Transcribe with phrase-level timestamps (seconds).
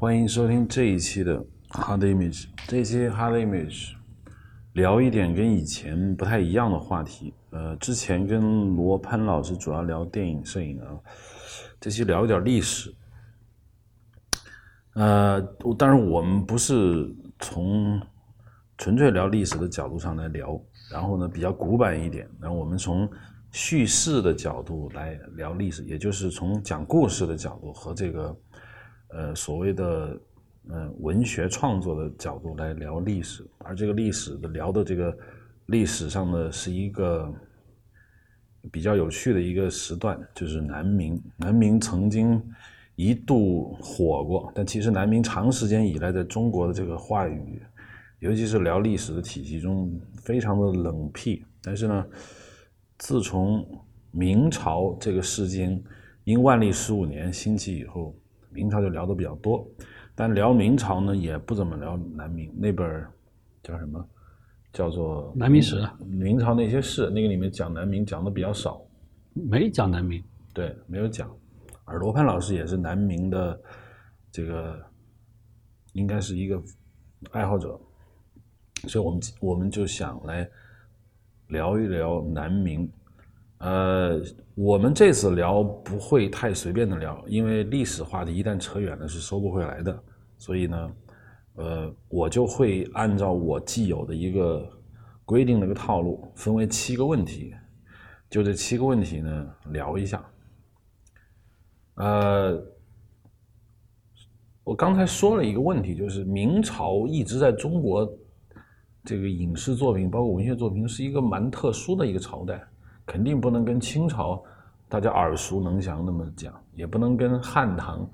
[0.00, 2.46] 欢迎收听这一期的 Hard Image。
[2.68, 3.94] 这期 Hard Image
[4.74, 7.34] 聊一点跟以前不太一样的话题。
[7.50, 10.86] 呃，之前跟罗潘老师主要聊电影摄影啊，
[11.80, 12.94] 这期聊一点历史。
[14.94, 15.42] 呃，
[15.76, 18.00] 当然我们不是从
[18.76, 20.62] 纯粹聊历史的角度上来聊，
[20.92, 23.10] 然后呢比较古板一点，然后我们从
[23.50, 28.36] 叙事的角度来聊历史，也就是从讲故事的角度和这个
[29.08, 30.20] 呃所谓的
[30.68, 35.16] 呃文学创作的角度来聊历史，而这个历史的聊的这个
[35.66, 37.32] 历史上呢是一个
[38.70, 41.20] 比较有趣的一个时段，就是南明。
[41.36, 42.42] 南明曾经
[42.96, 47.62] 一度火过，但其实南明长时间以来在中国的这个话语，
[48.18, 51.44] 尤其是聊历史的体系中，非常的冷僻。
[51.62, 52.06] 但是呢。
[53.00, 53.64] 自从
[54.10, 55.80] 明朝这个事经
[56.24, 58.12] 因万历十五年兴起以后，
[58.50, 59.66] 明朝就聊的比较多，
[60.14, 63.06] 但聊明朝呢也不怎么聊南明那本
[63.62, 64.04] 叫什么？
[64.72, 65.80] 叫做《南明史》。
[66.04, 68.80] 明朝那些事，那个里面讲南明讲的比较少，
[69.32, 71.30] 没讲南明，对，没有讲。
[71.84, 73.60] 而罗盘老师也是南明的
[74.30, 74.78] 这个，
[75.92, 76.62] 应该是一个
[77.30, 77.80] 爱好者，
[78.86, 80.48] 所以我们我们就想来。
[81.48, 82.86] 聊一聊南明，
[83.58, 84.20] 呃，
[84.54, 90.02] 我们这次聊不会太随便的聊，因为历史话题一旦扯远了是收不回来的，
[90.36, 90.92] 所以呢，
[91.54, 94.64] 呃，我就会按照我既有的一个
[95.24, 97.52] 规定的一个套路，分为七个问题，
[98.30, 100.24] 就这七个问题呢聊一下。
[101.94, 102.62] 呃，
[104.62, 108.08] 我刚才说了一个问题，就是明朝一直在中国。
[109.04, 112.62] 这个影视作品，包括文学作品，是一个蛮特殊的一个朝代，
[113.08, 114.44] 肯定不能跟清朝
[114.86, 118.06] 大家耳熟能详那么讲，也不能跟汉唐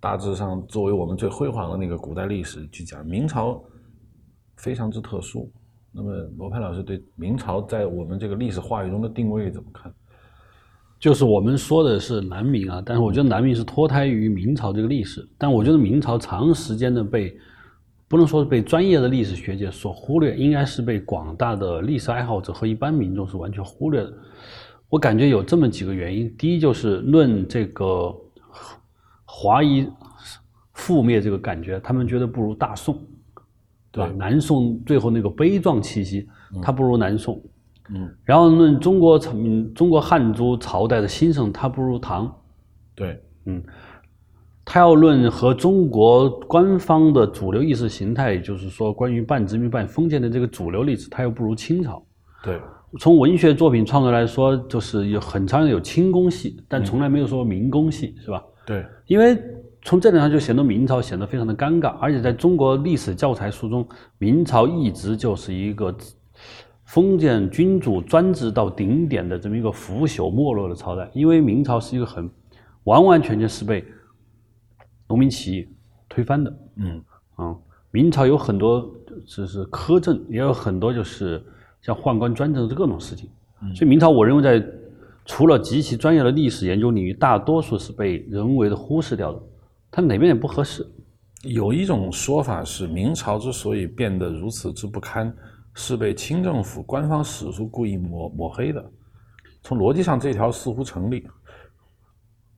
[0.00, 3.06] 大致上作为我们最辉煌的那个古代历史去讲。
[3.06, 3.62] 明朝
[4.56, 5.48] 非常之特殊。
[5.92, 9.94] 那么罗盘老师对明朝在我们这个历史话语中的定位怎么看？
[10.98, 17.38] 就是我们说的是南明啊，但是我觉得南明是脱胎于明朝这个历史，但我觉得明朝长时间的被。
[18.08, 24.12] 不能说是被专业的历史学界所忽略，应该是被广大的历史爱好者和一般民众是完全忽略的。
[24.88, 28.14] 我感觉有这么几个原因：第一，就是论这个
[29.24, 29.88] 华夷
[30.74, 32.96] 覆灭这个感觉，他们觉得不如大宋，
[33.90, 34.12] 对吧？
[34.16, 36.28] 南宋最后那个悲壮气息，
[36.62, 37.42] 它不如南宋。
[37.90, 38.08] 嗯。
[38.24, 42.32] 然后论中国成中国汉族朝代的兴盛，它不如唐。
[42.94, 43.60] 对，嗯。
[44.68, 52.04] 他要论和中国官方的主流意识形态，也就是说关于半殖民半封建的这个主流历史，他又不如清朝。
[52.42, 52.60] 对，
[52.98, 58.42] 从文学作品创作来说，就是有很长有清宫戏，但从来没有说明宫戏，是吧？
[58.66, 59.38] 对，因为
[59.82, 63.86] 从这点上就显得明朝显得非常的尴尬，而且在中国历史教材书中，
[64.18, 65.96] 明朝一直就是一个
[66.86, 72.28] 封建君主专制到顶点的这么一个腐朽没落的朝代，因为明朝是一个很
[72.82, 73.84] 完完全全是被。
[75.08, 75.68] 农民起义
[76.08, 77.02] 推翻的，嗯
[77.36, 77.56] 啊，
[77.90, 78.92] 明朝有很多
[79.24, 81.44] 就是苛政，也有很多就是
[81.80, 83.30] 像宦官专政的各种事情，
[83.74, 84.66] 所以明朝我认为在
[85.24, 89.40] 除了极其专业的历史研究领域，大多数是被人为的忽视掉的，
[89.90, 90.86] 它哪边也不合适。
[91.42, 95.32] 有一种说法是，明朝之所以变得如此之不堪，
[95.74, 98.84] 是被清政府官方史书故意抹抹黑的。
[99.62, 101.26] 从逻辑上，这条似乎成立。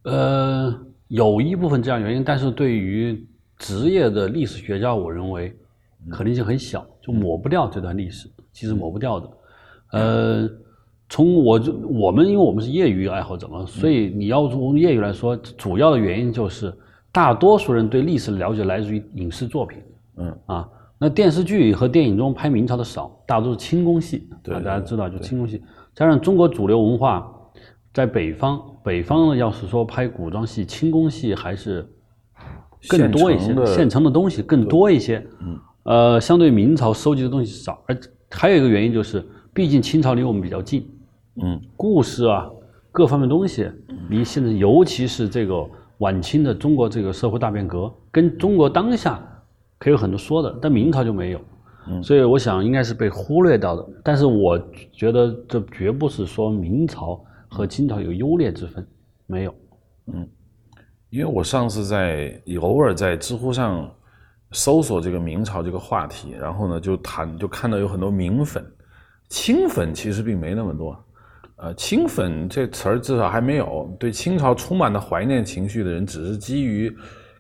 [0.05, 0.87] 呃。
[1.09, 3.27] 有一部分这样原因，但是对于
[3.59, 5.57] 职业的历史学家，我认为
[6.11, 9.31] 可能性很小，就抹不掉这段历史，其实抹不掉的。
[9.93, 10.49] 呃，
[11.09, 16.73] 从我就我们，因为我们是业余爱好者嘛，所以你要从业余来说，主要的原因就是
[17.11, 19.79] 大多数人对历史的了解来自于影视作品。
[20.19, 20.69] 嗯啊，
[20.99, 24.29] 那电视剧和电影中拍明朝的少，大多是清宫戏。
[24.43, 25.63] 对，大家知道，就清宫戏，
[25.95, 27.35] 加上中国主流文化。
[27.95, 31.87] 在北方，北方呢，要是说拍古装戏、清宫戏，还是
[32.89, 35.23] 更多一些，现成的东西更多一些。
[35.43, 37.95] 嗯，呃，相对明朝收集的东西少，而
[38.31, 39.23] 还有一个原因就是，
[39.53, 40.89] 毕竟清朝离我们比较近。
[41.43, 42.49] 嗯，故事啊，
[42.91, 43.71] 各方面东西
[44.09, 45.63] 离现在，尤其是这个
[45.99, 49.21] 晚清的中国这个社会大变革，跟中国当下
[49.79, 51.41] 可以有很多说的，但明朝就没有。
[51.91, 53.87] 嗯，所以我想应该是被忽略掉的。
[54.03, 54.59] 但是我
[54.91, 57.23] 觉得这绝不是说明朝。
[57.49, 58.87] 和清朝有优劣之分，
[59.27, 59.55] 没有，
[60.07, 60.29] 嗯，
[61.11, 63.91] 因为我上次在偶尔在知乎上
[64.53, 68.65] 搜索这个明朝这个话题，然后呢就谈就看到有很多明粉，
[69.29, 71.05] 清粉其实并没那么多，
[71.57, 76.95] 呃，清粉这词儿至少还没有，对清朝充满了怀念情绪的人，只是基于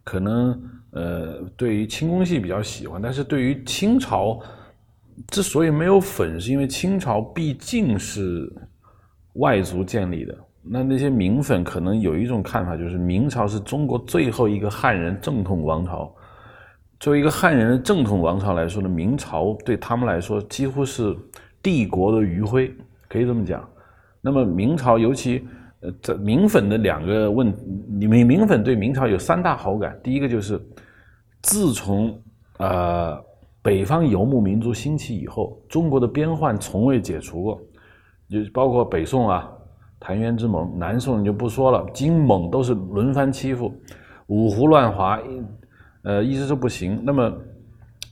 [0.04, 0.58] 可能
[0.90, 4.40] 呃对于清宫戏比较喜欢，但是对于清朝
[5.28, 8.50] 之所以没有粉，是因为清朝毕竟是
[9.34, 10.36] 外族建立的。
[10.62, 16.14] 那那些明粉可能有一种看法，就是明朝是中国最后一个汉人正统王朝。
[17.00, 21.16] 作为一个汉人的正统王朝来说呢，明朝对他们来说几乎是
[21.62, 22.74] 帝国的余晖，
[23.08, 23.66] 可以这么讲。
[24.20, 25.46] 那么明朝尤其
[25.80, 27.54] 呃，这明粉的两个问，
[27.88, 29.96] 明明粉对明朝有三大好感。
[30.02, 30.60] 第一个就是，
[31.40, 32.20] 自从
[32.58, 33.16] 呃
[33.62, 37.60] 北方游牧民族兴起以后，中国的边患从未解除过，
[38.28, 39.50] 就包括北宋啊，
[40.00, 43.74] 澶渊之盟，南宋就不说了，金蒙都是轮番欺负，
[44.26, 45.18] 五胡乱华。
[46.02, 47.02] 呃，一直是不行。
[47.04, 47.30] 那么，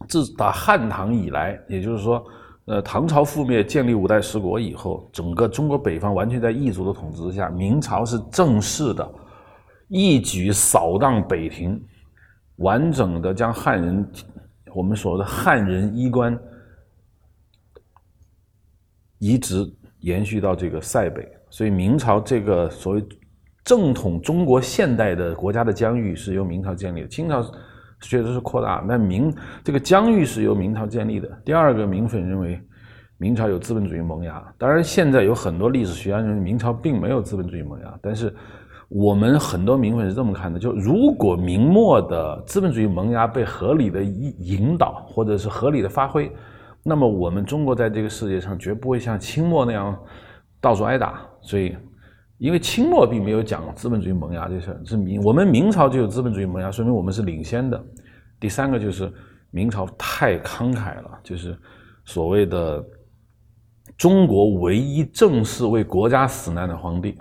[0.09, 2.23] 自打汉唐以来，也就是说，
[2.65, 7.49] 呃，唐朝覆灭，建立五代十国以后，整个中国北方完全在异族的统治之下。
[7.49, 9.09] 明朝是正式的，
[9.89, 11.81] 一举扫荡北庭，
[12.57, 14.07] 完整的将汉人，
[14.75, 16.39] 我们所谓的汉人衣冠，
[19.19, 19.65] 移植
[20.07, 21.27] 延续到这个塞北。
[21.51, 23.05] 所以，明朝这个所谓
[23.65, 27.09] 正统中国现代的国家的疆域是由明朝建立的。
[27.09, 27.45] 清朝。
[28.03, 31.27] 确实是扩大，那明这个疆域是由明朝建立的。
[31.47, 32.61] 第二个，明粉认为
[33.17, 34.45] 明朝有资本主义萌芽。
[34.59, 37.99] 当然，现在有很多历史学家认为明朝并没有资本主义萌芽。
[38.03, 38.33] 但是，
[38.91, 46.31] 我们很多明粉是这么看的：就如果明末的资本主义萌芽被合理的引引导，或者是合理的发挥，
[46.87, 49.99] 那么我们中国在这个世界上绝不会像清末那样
[50.61, 51.21] 到处挨打。
[51.43, 51.77] 所以。
[52.39, 57.83] 因为清末并没有讲资本主义萌芽这事儿，是明我们明朝就有资本主义萌芽，说明我们是领先的。
[58.39, 59.11] 第三个就是
[59.51, 61.59] 明朝太慷慨了，就是
[62.05, 62.85] 所谓的
[63.97, 67.17] 中国唯一正式为国家死难的皇帝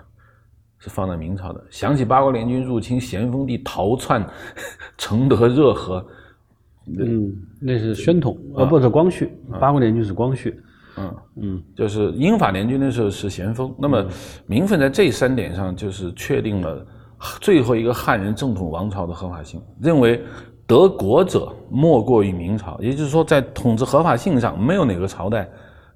[0.78, 1.64] 是放在明朝的。
[1.70, 4.22] 想起八国联军入侵咸丰帝逃窜
[4.98, 6.06] 承德热河，
[6.98, 10.60] 嗯，那是宣统，呃，不是光绪，八国联军是光绪。
[10.96, 11.14] 嗯。
[11.38, 14.06] 嗯，就是英法联军那时候是咸丰，那么
[14.46, 16.86] 明粉在这三点上就是确定了
[17.40, 20.22] 最后一个汉人正统王朝的合法性，认为
[20.66, 25.46] 得国者莫过于明朝，也就是说在统治合法性上没有哪个朝代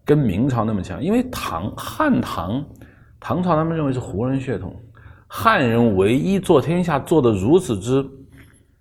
[0.05, 2.65] 跟明朝那么强，因为唐汉唐
[3.19, 4.75] 唐朝他们认为是胡人血统，
[5.27, 8.05] 汉人唯一做天下做的如此之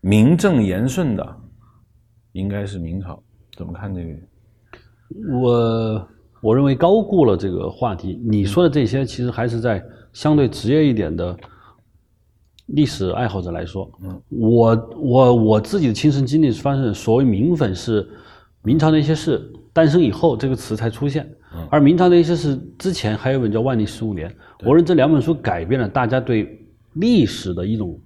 [0.02, 1.38] 名正言顺的，
[2.40, 3.22] 应该是明朝，
[3.58, 4.10] 怎么看这个？
[5.38, 6.08] 我
[6.42, 8.20] 我认为高估了这个话题。
[8.24, 9.84] 你说的这些，其实还是在
[10.14, 11.38] 相对职业一点的
[12.68, 13.92] 历史爱好者来说。
[14.02, 18.08] 嗯，我我我自己的亲身经历是发生，所谓明粉是
[18.64, 21.28] 明朝那些事诞生以后，这个词才出现。
[21.56, 24.30] 嗯，而明朝那些事之前还有一本叫《万历十五年》。
[24.62, 26.64] 我认为这两本书改变了大家对
[26.94, 28.00] 历史的一种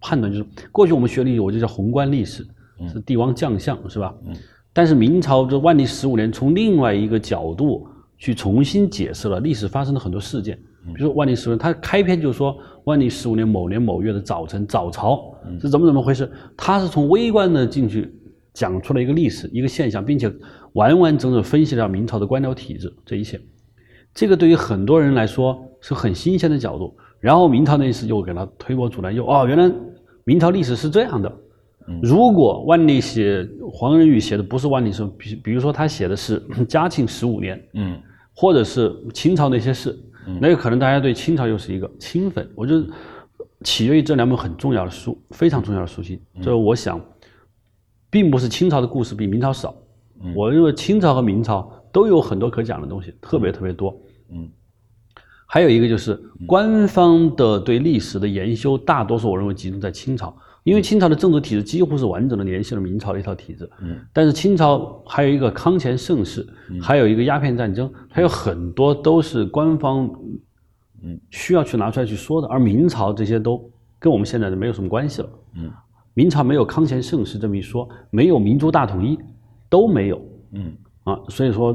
[0.00, 2.46] 判断，就是过去我们学历史，我就叫宏观历史，
[2.88, 4.14] 是帝王将相，是吧？
[4.26, 4.34] 嗯。
[4.72, 7.86] 但是明朝这万历十五年，从另外一个角度
[8.16, 10.56] 去重新解释了历史发生的很多事件。
[10.94, 16.30] 比如说万历十五年，他开篇就说万历十五年某年某月的早晨，早朝是怎么怎么回事？
[16.56, 18.14] 他是从微观的进去
[18.54, 20.32] 讲出了一个历史一个现象，并且
[20.72, 23.40] 完完整整分析了明朝的官僚体制这一切。
[24.14, 26.96] 这个对于很多人来说是很新鲜的角度。
[27.18, 29.70] 然后明朝那次又给他推波助澜，又哦，原来
[30.24, 31.30] 明朝历史是这样的。
[32.02, 38.00] 如果万历写黄仁宇写的不是万历时候，比比如说他写的是 嘉庆十五年，嗯，
[38.34, 39.98] 或者是清朝那些事，
[40.40, 42.48] 那有可能大家对清朝又是一个清粉。
[42.54, 42.86] 我觉得
[43.64, 46.22] 起源于这两本很重要的书，非常重要的书籍。
[46.40, 47.00] 这我想，
[48.10, 49.74] 并不是清朝的故事比明朝少，
[50.34, 54.00] 我认为清朝和明朝都有很多可讲的东西，特别特别多。
[54.30, 54.48] 嗯，
[55.46, 56.14] 还有一个就是
[56.46, 60.36] 官方的对历史的研修，大多数我认为集中在清朝。
[60.62, 66.46] 因为清朝的政治体制几乎是完整的联系了明朝的一套体制，嗯，但是清朝还有一个康乾盛世，
[66.82, 70.08] 还有一个鸦片战争，还有很多都是官方，
[71.02, 72.48] 嗯，需要去拿出来去说的。
[72.48, 75.70] 而明朝这些都跟我们现在的没有什么关系了，嗯，
[76.12, 79.18] 明朝没有康乾盛世这么一说，没有民族大统一，
[79.68, 80.20] 都没有，
[80.52, 81.74] 嗯，啊，所以说，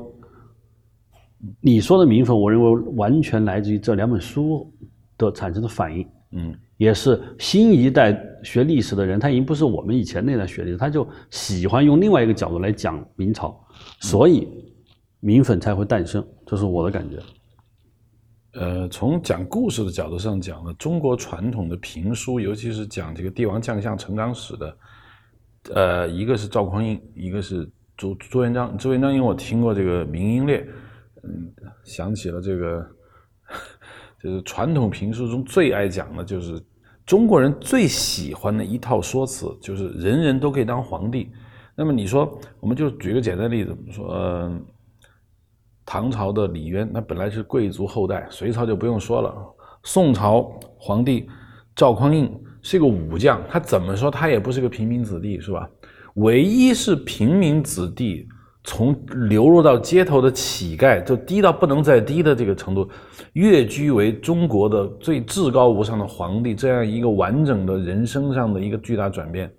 [1.59, 4.71] 你说的民愤，我认为完全来自于这两本书
[5.17, 6.55] 的产生的反应，嗯。
[6.77, 13.57] 也是新一代学历史的人，他已经不是我们以前那代学历史，他就喜欢用另外一个角度来讲明朝，
[14.01, 14.45] 所以
[15.21, 17.17] 民粉才会诞生，这是我的感觉。
[18.59, 24.77] 呃，从讲故事的角度上讲呢，中国传统的评书，尤其是讲这个帝王将相成长史的，
[25.73, 27.65] 呃，一个是赵匡胤，一个是
[27.95, 28.77] 朱朱元璋。
[28.77, 30.59] 朱元璋因为我听过这个《明英烈》，
[31.23, 31.53] 嗯，
[31.85, 32.85] 想起了这个。
[34.25, 36.59] 就是传统评书中最爱讲的就是
[37.05, 41.31] 中国人最喜欢的一套说辞就是人人都可以当皇帝。
[41.75, 44.51] 那么你说，我们就举个简单例子，说，
[45.85, 49.31] 唐朝的李渊，那本来是贵族后代，隋朝就不用说了。
[49.83, 51.29] 宋朝皇帝
[51.75, 52.27] 赵匡胤
[52.63, 55.69] 是一个武将，他怎么说他也不是个平民子弟，是吧？
[56.15, 58.27] 唯一是平民子弟。
[58.67, 62.89] 从流入到街头的乞丐，就低到不能再低的这个程度，
[63.33, 69.51] 跃居为中国的最至高无上的皇帝，这样一个完整的人生上的一个巨大转变，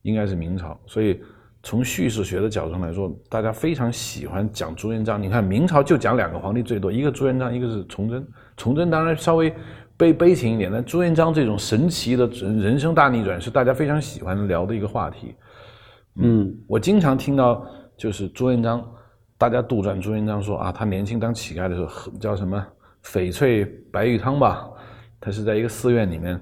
[0.00, 0.74] 应该是明朝。
[0.86, 1.20] 所以
[1.62, 5.22] 从叙事学的角度上来说，大家非常喜欢讲朱元璋。
[5.22, 8.26] 你看明朝就讲两个皇帝最多，一个朱元璋，一个是崇祯。
[8.56, 9.52] 崇祯当然稍微
[9.98, 15.34] 悲悲情一点，但朱元璋这种神奇的人生大逆转是大家非常喜欢聊的一个话题。
[16.14, 17.66] 嗯，我经常听到。
[17.96, 18.86] 就是朱元璋，
[19.38, 22.64] 大家杜撰朱元璋说啊，他年轻当乞丐的时候叫什么
[23.02, 24.68] 翡翠白玉汤吧？
[25.20, 26.40] 他是在一个寺院里面，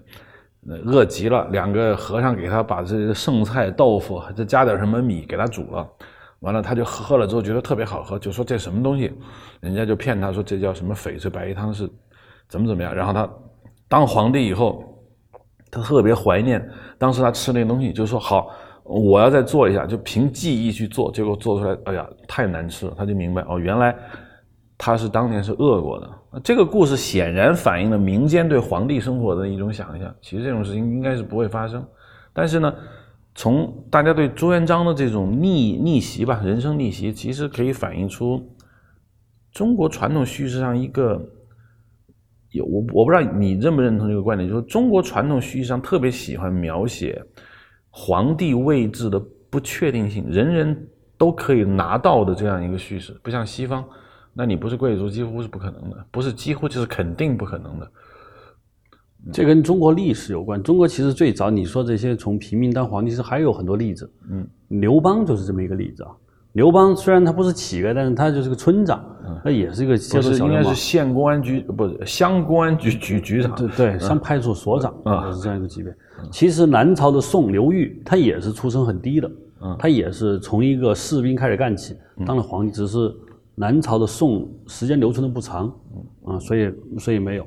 [0.85, 5.89] 饿极了，两个和尚给他把这剩菜豆腐再加点什么米给他煮了，
[6.41, 9.13] 完了他就喝了之后觉得特别好喝，就说这什么东西？
[9.61, 11.89] 人家就骗他说这叫什么翡翠白玉汤是
[12.49, 12.95] 怎么怎么样？
[12.95, 13.31] 然后他
[13.89, 14.83] 当皇帝以后，
[15.71, 16.69] 他特别怀念
[16.99, 18.51] 当时他吃那个东西，就说好。
[18.85, 22.95] 我要再做一下，就凭记忆去做，结果做出来，哎呀，太难吃了。
[22.97, 23.97] 他就明白，哦，原来
[24.77, 26.11] 他是当年是饿过的。
[26.43, 30.15] 这个故事显然反映了民间对皇帝生活的一种想象。
[30.21, 31.83] 其实这种事情应该是不会发生，
[32.35, 32.75] 但是呢，
[33.35, 38.55] 从大家对朱元璋的这种逆逆袭吧，人生逆袭，其实可以反映出
[39.51, 41.19] 中国传统叙事上一个
[42.51, 47.25] 有我我不知道你认不认同这个观点，就是中国传统叙事上特别喜欢描写。
[47.97, 53.85] 皇帝位置的不确定性，人人都可以拿到的这样一个叙事，不像西方，
[54.33, 57.89] 那你不是贵族几乎是不可能的，不是几乎就是肯定不可能的。
[59.33, 60.61] 这跟中国历史有关。
[60.61, 64.13] 中国其实最早你说这些从平民当皇帝，是还有很多例子。
[64.29, 66.11] 嗯，刘邦就是这么一个例子啊。
[66.55, 69.05] 刘邦虽然他不是乞丐，但是他就是个村长，
[69.45, 70.57] 那也是一个街头小流氓。
[70.57, 73.53] 应该是县公安局，不是乡公安局局局长。
[73.57, 75.93] 对对，乡派出所长啊，是这样一个级别。
[76.31, 79.29] 其实南朝的宋刘裕，他也是出身很低的，
[79.81, 82.71] 他也是从一个士兵开始干起，当了皇帝。
[82.71, 83.13] 只是
[83.57, 85.67] 南朝的宋时间留存的不长，
[86.25, 87.45] 啊，所以所以没有。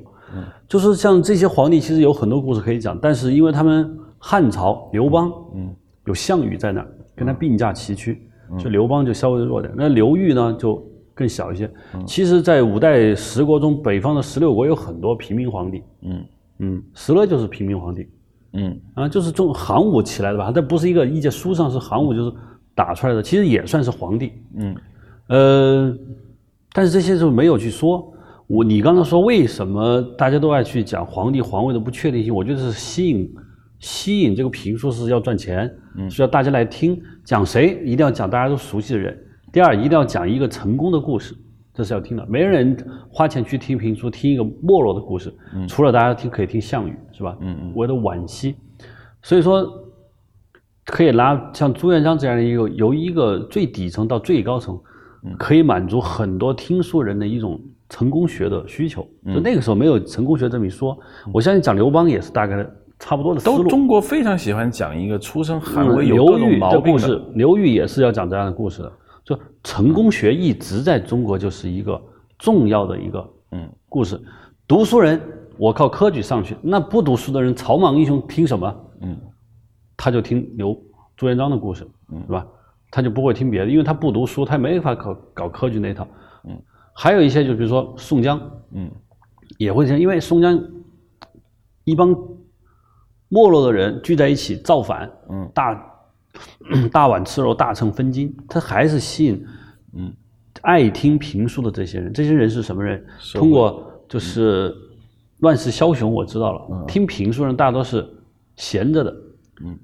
[0.68, 5.74] 就是像这些皇帝，其实有很多故事可以讲，但是因为他们汉朝刘邦，嗯，
[6.04, 8.22] 有项羽在那儿跟他并驾齐驱。
[8.56, 10.82] 就刘邦就稍微弱点，那刘裕呢就
[11.14, 11.70] 更小一些。
[12.06, 15.82] 其实，在五代十国中，北方的十六国有很多平民皇帝。
[16.02, 16.24] 嗯
[16.60, 18.08] 嗯，石勒就是平民皇帝。
[18.54, 20.50] 嗯啊，就是从行伍起来的吧？
[20.50, 22.32] 这不是一个一节书上是行伍，就是
[22.74, 24.32] 打出来的，其实也算是皇帝。
[24.56, 24.76] 嗯
[25.28, 25.94] 呃，
[26.72, 28.10] 但是这些就没有去说。
[28.46, 32.34] 我你刚才说为什么大家都爱去讲皇帝皇位的不确定性？
[32.34, 33.30] 我觉得是吸引。
[33.80, 35.72] 吸引这个评书是要赚钱，
[36.10, 37.00] 需要大家来听。
[37.24, 39.16] 讲谁一定要讲大家都熟悉的人。
[39.52, 41.34] 第二，一定要讲一个成功的故事，
[41.72, 42.26] 这是要听的。
[42.28, 42.76] 没人
[43.08, 45.32] 花钱去听评书，听一个没落的故事。
[45.68, 47.36] 除了大家听，可以听项羽，是吧？
[47.40, 47.72] 嗯嗯。
[47.74, 48.56] 我的惋惜。
[49.22, 49.66] 所以说，
[50.84, 54.78] 可以拿像朱元璋这样的一个由一个最底层到最高层，
[55.38, 59.02] 可以满足很多听书人的一种成功学的需求。
[59.26, 60.98] 就那个时候没有成功学这么一说，
[61.32, 62.74] 我相信讲刘邦也是大概的。
[62.98, 63.62] 差不多的思路。
[63.62, 67.22] 都中国非常喜欢讲一个出身寒微、有各种的故事。
[67.34, 68.92] 刘裕也是要讲这样的故事的。
[69.24, 72.00] 就成功学一直在中国就是一个
[72.38, 74.18] 重要的一个嗯故事。
[74.66, 75.20] 读书人
[75.58, 78.74] 我靠科举上去，那不读书的人草莽英雄听什么？
[79.02, 79.16] 嗯，
[79.96, 80.74] 他就听刘
[81.14, 82.46] 朱元璋的故事，嗯，是吧？
[82.90, 86.08] 他就不会听别的，因为他不读书，他没法搞搞科举那套。
[86.44, 86.58] 嗯，
[86.94, 88.40] 还有一些就比如说宋江，
[88.72, 88.90] 嗯，
[89.58, 90.58] 也会听，因为宋江
[91.84, 92.16] 一帮。
[93.28, 95.94] 没落的人聚在一起造反，嗯，大
[96.90, 99.44] 大碗吃肉，大秤分金，他还是吸引，
[99.94, 100.12] 嗯，
[100.62, 102.12] 爱听评书的这些人。
[102.12, 103.04] 这些人是什么人？
[103.34, 104.74] 通过就是
[105.40, 106.84] 乱世枭雄，我知道了。
[106.86, 108.06] 听评书人大多是
[108.56, 109.14] 闲着的，
[109.62, 109.78] 嗯，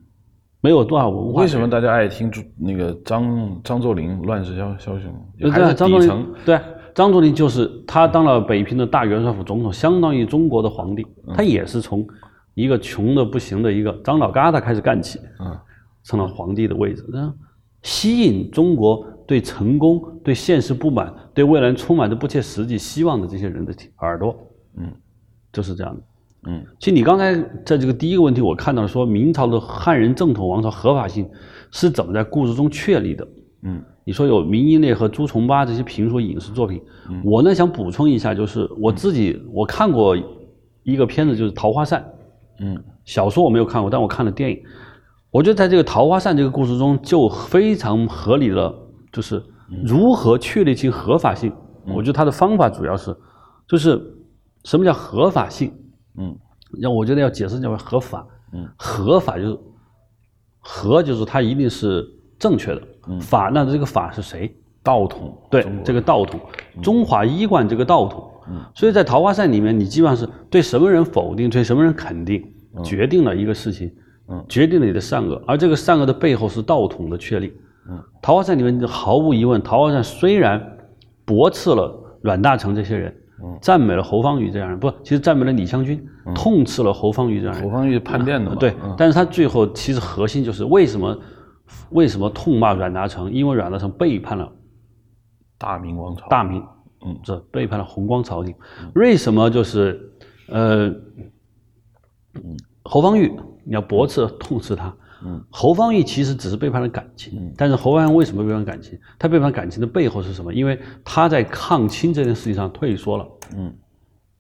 [0.61, 1.43] 没有多少文化。
[1.43, 5.51] 为什么大家爱听那个张张作霖乱世枭枭雄？
[5.51, 6.27] 还是底层？
[6.47, 6.59] 对，
[6.95, 11.07] 张作霖就是他当了北平的大元帅府总统，相当于中国的皇帝。
[11.35, 12.07] 他也是从。
[12.55, 15.61] 一个穷的不行的一个张老疙瘩开始干起，啊，
[16.05, 17.33] 成了皇帝的位置，那
[17.83, 24.37] 吸引中国对成功、对现实不满、对未来充满着不切实际希望的这些人的耳朵，
[24.79, 24.93] 嗯，
[25.53, 26.03] 就是这样的，
[26.51, 26.65] 嗯。
[26.79, 27.35] 其实你刚才
[27.65, 31.29] 在这个第一个问题，我看到了说明朝的汉人正统王朝合法性
[31.71, 33.29] 是怎么在故事中确立的，
[33.63, 33.83] 嗯。
[34.07, 36.79] 你说有明英烈和朱重八这些评书影视作品，
[37.25, 40.15] 我呢想补充一下，就是我自己我看过
[40.83, 42.03] 一个片子，就是《桃花扇》。
[42.59, 44.63] 嗯，小说我没有看过，但我看了电影。
[45.31, 48.73] 我觉得在这个桃花扇这个故事中，就非常合理了，
[49.13, 49.43] 就是
[49.85, 51.53] 如何确立其合法性。
[51.87, 53.15] 我觉得它的方法主要是，
[53.67, 54.01] 就是
[54.65, 55.73] 什么叫合法性？
[56.17, 56.39] 嗯，
[56.81, 58.27] 要我觉得要解释叫合法。
[58.53, 59.59] 嗯，合法就是
[60.61, 62.07] 合，就是它一定是
[62.39, 62.83] 正确的。
[63.09, 64.57] 嗯法那这个法是谁？
[64.83, 66.39] 道统，对这个道统，
[66.81, 68.31] 中华医冠这个道统。
[68.47, 72.41] 嗯所以在桃花扇里面，你基本上是对什么人否定，对什么人肯定，
[72.85, 73.93] 决定了一个事情，
[74.29, 77.53] 嗯决定了你的善恶，而这个善恶的背后是道统的确立。
[77.91, 80.65] 嗯，桃花扇里面毫无疑问，桃花扇虽然
[81.25, 81.93] 驳斥了
[82.23, 86.01] 阮大铖这些人，嗯赞美了侯方域这样人，不，其实赞美了李香君，
[86.37, 87.71] 痛斥了侯方域这样人侯。
[87.71, 91.19] 方域叛变的嘛，对嗯，但是他最后其实核心就是为什么
[91.91, 93.29] 为什么痛骂阮大铖？
[93.29, 94.53] 因为阮大铖背叛了
[95.59, 96.63] 大明王朝，大明，
[97.05, 98.55] 嗯这背叛了弘光朝廷。
[98.95, 100.14] 为什么就是
[100.49, 100.95] 呃，
[102.83, 103.33] 侯方域
[103.65, 104.95] 你要驳斥痛斥他？
[105.25, 108.99] 嗯，侯方域其实只是背叛了感情，但是侯方域为什么背叛感情？
[109.19, 110.53] 他背叛感情的背后是什么？
[110.53, 113.27] 因为他在抗清这件事情上退缩了。
[113.57, 113.75] 嗯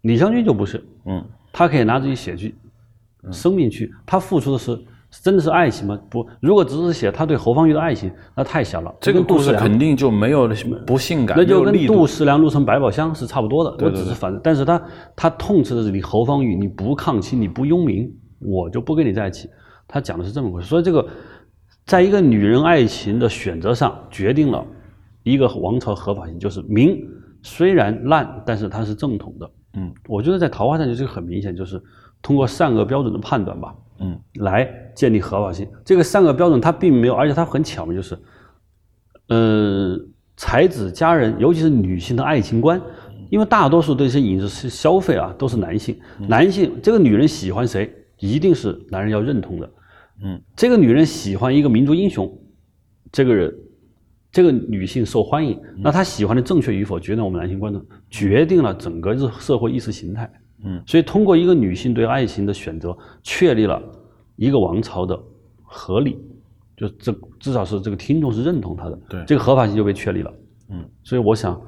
[0.02, 2.54] 李香君就不是，嗯他可以拿自己血去、
[3.32, 4.78] 生命去，他付出的是
[5.23, 5.99] 真的是爱情吗？
[6.11, 8.94] 不，如果只是写他对侯方域的爱情，那太小了。
[9.00, 10.49] 这个故事肯定就没有
[10.87, 13.71] 不性感，那就跟杜十娘入城百宝箱是差不多的。
[13.76, 14.83] 对对我只是反，但是他
[15.14, 19.49] 他痛斥的是你侯方域，你不抗清，你不拥民，我就不跟你在一起。
[19.87, 21.06] 他讲的是这么回事，所以这个
[21.85, 24.66] 在一个女人爱情的选择上，决定了
[25.23, 26.99] 一个王朝合法性，就是明
[27.42, 29.50] 虽然烂，但是它是正统的。
[29.76, 31.83] 嗯，我觉得在桃花扇就这个很明显，就是
[32.23, 35.68] 通过善恶标准的判断吧，嗯来建立合法性。
[35.84, 38.18] 这个三个标准它并没有，而且它很巧妙，就是，
[39.28, 39.98] 呃，
[40.36, 42.80] 才子佳人，尤其是女性的爱情观，
[43.30, 45.98] 因为大多数对这些影视消费啊都是男性，
[46.28, 49.70] 男性这个女人喜欢谁，一定是男人要认同的。
[50.22, 52.30] 嗯，这个女人喜欢一个民族英雄，
[53.10, 53.52] 这个人，
[54.30, 60.30] 这个女性受欢迎，那她喜欢的正确与否，决定我们男性观众，决定了整个社社会意识形态。
[60.64, 63.80] 嗯，所以通过一个女性对爱情的选择，确立了
[64.36, 65.18] 一个王朝的
[65.62, 66.18] 合理，
[66.76, 69.24] 就这至少是这个听众是认同她的，对。
[69.26, 70.32] 这个合法性就被确立了。
[70.70, 71.60] 嗯，所以我想，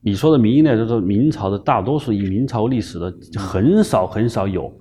[0.00, 4.72] 你说的民音呢，就是明朝的大多数以明朝历史的很少很少有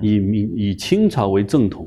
[0.00, 1.86] 以明以清朝为正统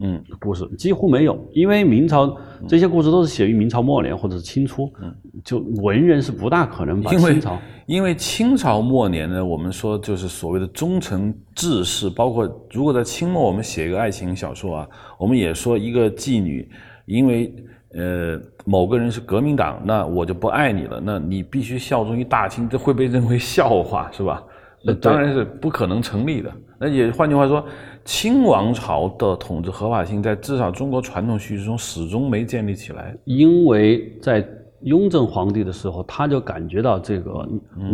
[0.00, 0.22] 嗯。
[0.38, 2.36] 故事，几乎没有，因为明朝
[2.66, 5.14] 这些故事都是写于明朝末年或者是清初，嗯。
[5.44, 16.68] 就文人是不大可能把因为清朝因为清朝末年呢，我们说就是所谓的忠臣志士，包括如果在清末我们写一个爱情小说啊，我们也说一个妓女，
[17.06, 17.54] 因为
[17.94, 24.42] 呃某个人是革命党，那我就不爱你了，那你必须效忠于大清，这会被认为笑话是吧？
[24.84, 26.52] 那当然是不可能成立的。
[26.80, 27.62] 那也换句话说，
[28.06, 33.14] 清王朝的统治合法性在至少中国传统叙事中始终没建立起来。
[33.26, 34.48] 因为在
[34.84, 37.46] 雍正皇帝的时候，他就感觉到这个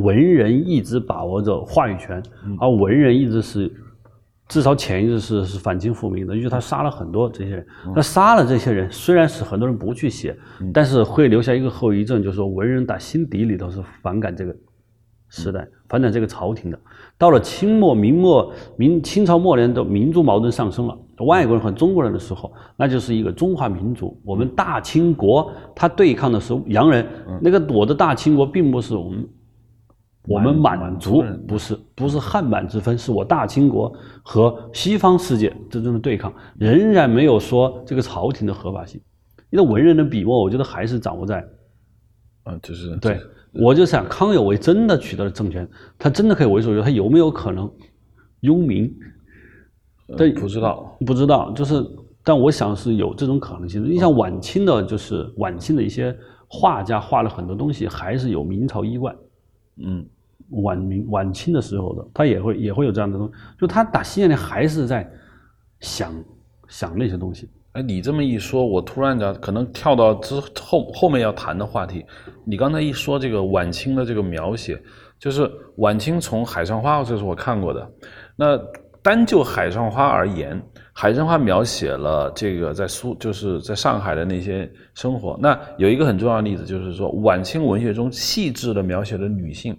[0.05, 2.22] 文人一直把握着话语权，
[2.61, 3.68] 而文人一直是
[4.46, 7.66] 至少潜意识是是反清复明的，于是他杀了很多这些人。
[7.92, 10.37] 那杀了这些人，虽然是很多人不去写，
[10.72, 14.55] 但是会留下一个后遗症，就是说文人打心底里头是反感这个
[15.37, 16.79] 时代，反转这个朝廷的。
[17.18, 24.18] 到了清末、明末、明清朝末年的民族矛盾上升了，外国人和中国人的时候，那就是一个中华民族。
[24.25, 27.07] 我们大清国，他对抗的是洋人，
[27.40, 29.29] 那个我的大清国并不是我们。
[30.29, 39.01] 我们满满族不是不是汉满之分，是我大清国和西方世界之间的对抗，仍然没有说这个朝廷的合法性。
[39.51, 41.46] 因为文人的笔墨，我觉得还是掌握在
[42.42, 43.20] 啊，就是对，
[43.59, 47.71] 我就想康有为真的取得了政权，他真的可以为所欲为，他有没有可能
[48.40, 48.92] 拥民？
[50.09, 50.97] 呃不知道。
[51.05, 51.85] 不知道，就是，
[52.23, 53.88] 但我想是有这种可能性的。
[53.88, 56.16] 你像晚清的，就是晚清的一些
[56.49, 59.16] 画家画了很多东西，还是有明朝衣冠。
[59.79, 60.07] 嗯
[60.62, 65.11] 晚明晚清的时候的，他也会也会有这样的东西，就他打心眼里还是在
[65.81, 66.14] 想
[66.69, 67.49] 想那些东西。
[67.77, 72.03] 哎，你这么一说，我突然的可能跳到之后后面要谈的话题。
[72.47, 74.81] 你刚才一说这个晚清的这个描写，
[75.19, 77.87] 就是晚清从《海上花》，这是我看过的。
[78.35, 78.59] 那
[79.03, 80.59] 单就《海上花》而言，
[80.95, 85.39] 《海上花》描写了这个在苏，就是在上海的那些生活。
[85.39, 89.77] 那有一个很重要的例子，就是说晚清文学中细致的描写了女性。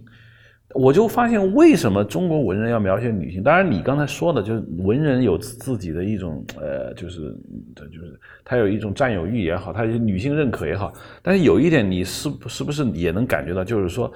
[0.77, 3.41] 我就发现，为什么中国文人要描写女性？
[3.41, 7.35] 当然，你刚才说的，就是文人有自己的一种呃，就是
[7.75, 10.93] 就是他有一种占有欲也好，他有女性认可也好。
[11.23, 14.11] 但是有一点，你是是不是也能感觉到，就是说，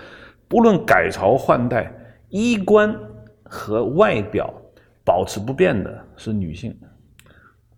[0.48, 1.92] 不论改朝换代，
[2.30, 2.96] 衣冠
[3.44, 4.54] 和外表
[5.04, 6.74] 保持不变的是女性。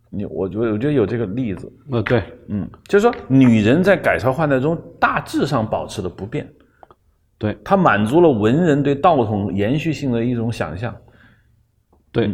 [0.09, 6.47] 你我觉得我觉得有这个例子，呃，对，嗯，就是说女人在改朝换代中大致上保持的不变，
[7.43, 10.95] 对，它满足了文人对道统延续性的一种想象。
[12.09, 12.33] 对，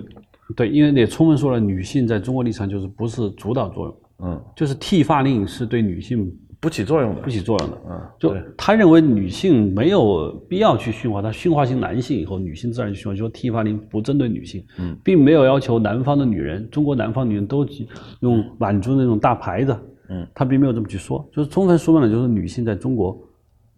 [0.55, 7.21] 对，因为也充分说了，女性在中国历史上就是不是主导作用，嗯，就是剃发令是对女性不起作用的。
[7.23, 7.29] 不。
[7.31, 7.77] 起作用的。
[7.89, 17.65] 嗯，就他认为女性没有必要去驯化，他驯化型男性以后，女性自然就驯化，就说剃发令不针对女性，嗯，并没有要求南方的女人，中国南方女人都
[18.19, 19.75] 用满族那种大牌子，
[20.09, 23.17] 嗯，他并没有这么去说，就是充分说明了，就是女性在中国，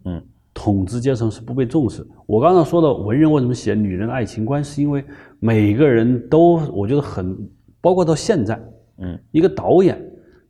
[0.04, 0.22] 嗯，
[0.64, 2.06] 统治阶层是不被重视。
[2.28, 5.04] 我刚刚说的文人为什么写女人的爱情观，是因为
[5.40, 7.36] 每个人都我觉得很，
[7.82, 8.62] 包括到现在，
[8.98, 10.00] 嗯，一个导演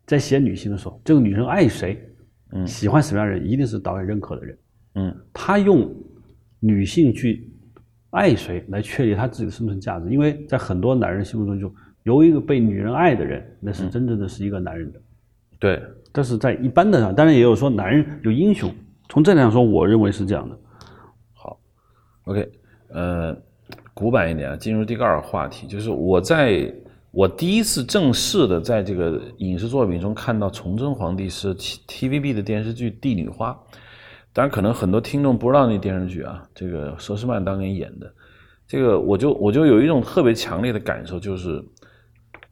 [0.04, 1.98] 在写女性的时候，这个女人爱谁，
[2.50, 4.58] 嗯喜欢什么样的人，一定是导演认可的人。
[4.96, 5.90] 嗯他用
[6.60, 7.50] 女性去
[8.10, 15.00] 爱谁来确立他自己的生存价值，因为在很多男人心目中，就由一个被女人爱的人，那是真正的是一个男人的。
[15.58, 15.80] 对，
[16.12, 18.70] 但是在一般的上，当然也有说男人有英雄，
[19.12, 20.58] 从这点上说，我认为是这样的。
[21.34, 21.60] 好
[22.24, 22.50] OK，
[22.88, 23.36] 呃，
[23.92, 26.74] 古板一点啊，进入第二个话题，就是我在
[27.10, 33.50] 我第一次正式的在这个影视作品中看到崇祯皇帝是 T TVB 的电视剧《帝女花》，
[34.32, 38.10] 当然可能很多听众不知道那电视剧啊，这个佘诗曼当年演的，
[38.66, 41.62] 这个我就我就有一种特别强烈的感受，就是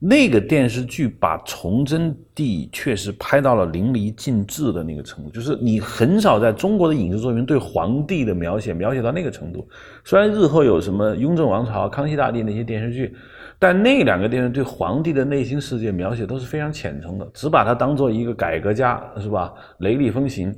[0.03, 9.69] 那个电视剧把崇祯帝确实拍到了淋漓尽致的那个程度，就是你很少在中国的影视作品对皇帝的描写描写到那个程度。
[10.03, 13.15] 虽然日后有什么雍正王朝、康熙大帝那些电视剧，
[13.59, 19.53] 但那两个电视对皇帝的内心世界描写都是非常虔诚的，只把他当做一个改革家，是吧？
[19.81, 20.51] 雷厉风行，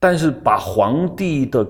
[0.00, 1.64] 但是把皇帝的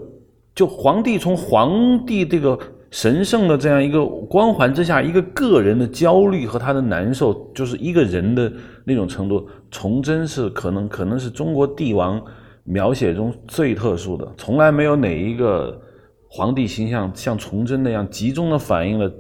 [0.55, 2.59] 就皇帝从皇帝这个
[2.91, 8.51] 神圣的这样一个光环之下，一个个人的焦虑和他的难受，就是一个人的
[8.85, 12.23] 那种程度，崇祯是可能可能是中国帝王
[12.65, 15.81] 描写中最特殊的，从来没有哪一个
[16.29, 19.13] 皇帝形象像崇祯那样集中的反映了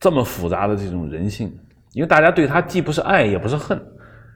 [0.00, 1.52] 这么复杂的这种人性，
[1.92, 3.80] 因为大家对他既不是爱也不是恨。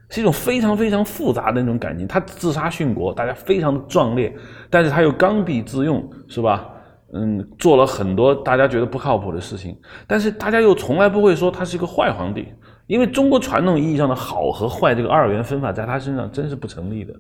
[0.08, 2.06] 是一种非常非常复杂的那种感情。
[2.06, 4.30] 他自杀殉国，大家非常的壮烈，
[4.68, 6.68] 但是他又刚愎自用，是吧？
[7.14, 12.48] 嗯，做了很多大家觉得不靠谱的事情，但是大家又从来不会说他是一个坏皇帝，
[12.86, 17.14] 因为中国传统意义上的好和坏这个二元分法在他身上真是不成立的。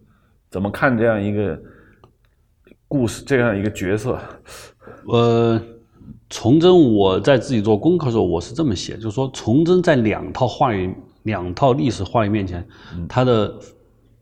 [0.50, 1.60] 怎么看这样一个
[2.88, 4.18] 故事，这样一个角色？
[5.08, 5.60] 呃，
[6.30, 12.66] 崇祯，我在自己做功课的时候，我是这么写，就是说崇祯在两套话语、两套历史话语面前，
[13.08, 13.54] 他的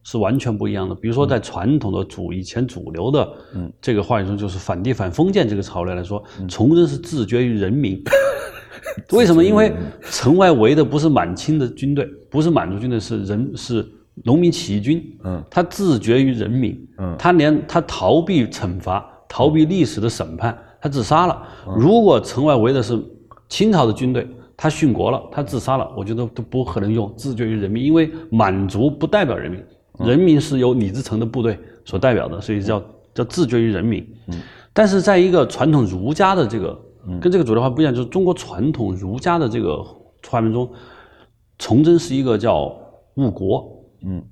[0.03, 0.95] 是完全不一样的。
[0.95, 8.03] 比如说，在传统的主以前主流的嗯这个话语中，就是反帝反封建这个潮流来说，崇祯是自绝于人民。
[9.13, 9.45] 为什么？
[9.45, 9.73] 因为
[10.11, 13.87] 城外围的不是满清的军队，不是满族军队，是人是
[14.25, 15.03] 农民起义军。
[15.25, 16.77] 嗯他自绝于人民。
[16.99, 21.43] 嗯他连他逃避惩罚，逃避历史的审判，他自杀了。
[21.69, 23.01] 嗯如果城外围的是
[23.49, 29.67] 清朝的军队，他殉国了，他自杀了，我觉得都不可能用自绝于人民，因为满族不代表人民，嗯
[30.05, 32.83] 人民是由李自成的部队所代表的，所以叫
[33.15, 34.07] 叫自绝于人民。
[34.29, 34.41] 嗯
[34.73, 36.81] 但是在一个传统儒家的这个
[37.21, 39.85] 跟这个主流化不一样，就是中国传统儒家的这个
[40.29, 40.71] 画面中，
[41.59, 42.73] 崇祯是一个叫
[43.17, 44.23] 误国，嗯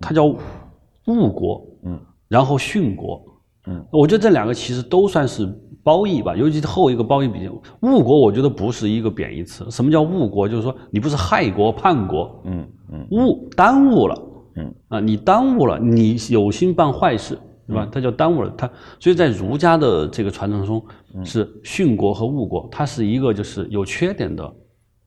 [0.00, 3.20] 他叫误国，嗯，然后殉国，
[3.66, 5.44] 嗯，我觉得这两个其实都算是
[5.82, 9.68] 褒义吧，尤其是后一个褒义比较误国，我觉得不是一个贬义词。
[9.72, 10.48] 什么叫误国？
[10.48, 14.14] 就是说你不是害国叛国，嗯嗯误耽误了，
[14.56, 14.74] 嗯。
[14.88, 17.34] 啊，你耽误了，你有心办坏事，
[17.68, 17.88] 嗯是吧？
[17.90, 20.82] 他叫耽误了他，所以在儒家的这个传承中
[21.14, 21.24] 嗯。
[21.24, 24.52] 是殉国和误国，他是一个就是有缺点的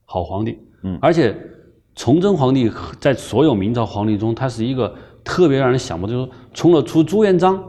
[0.05, 0.97] 好皇帝，嗯。
[1.01, 1.35] 而且
[1.95, 7.63] 崇祯皇帝在所有明朝皇帝中，他是一个特别让人想不到，就是从了除朱元璋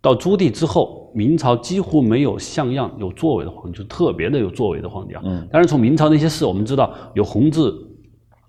[0.00, 5.22] 到朱棣之后，明朝几乎没有像样有作为的皇帝，就特别的有作为的皇帝啊。
[5.24, 5.46] 嗯。
[5.52, 7.72] 但是，从明朝那些事，我们知道有弘治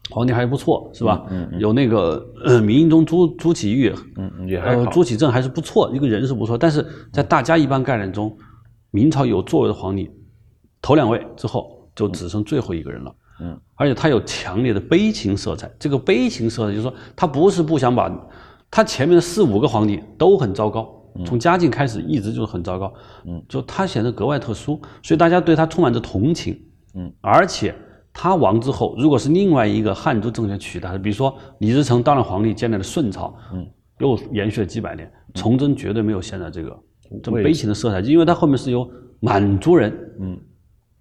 [0.10, 1.26] 皇帝还不错，是吧？
[1.30, 4.86] 嗯有那个呃明英宗朱朱祁钰，嗯嗯，也还呃。
[4.88, 8.38] 朱祁镇还是不错，一个人是不错，但是在大家一般概念中，
[8.92, 10.10] 明朝有作为的皇帝，
[10.82, 13.16] 头两位之后就只剩最后一个人了。
[13.42, 15.70] 嗯，而且他有强烈的悲情色彩。
[15.78, 18.10] 这个悲情色彩就是说，他不是不想把，
[18.72, 20.88] 他前面的四五个皇帝都很糟糕，
[21.26, 22.94] 从嘉靖开始一直就是很糟糕。
[23.26, 26.58] 嗯，就他显得格外特殊，所以大家对他充满着同情。
[26.94, 27.76] 嗯，而且
[28.18, 33.68] 他亡之后，如果是另外一个汉族政权取代的，比如说李自成当了皇帝，建立了顺朝，嗯，
[34.00, 36.80] 又延续了几百年，崇祯绝对没有现在这个
[37.22, 40.40] 这么悲情的色彩，因为他后面是由满族人嗯。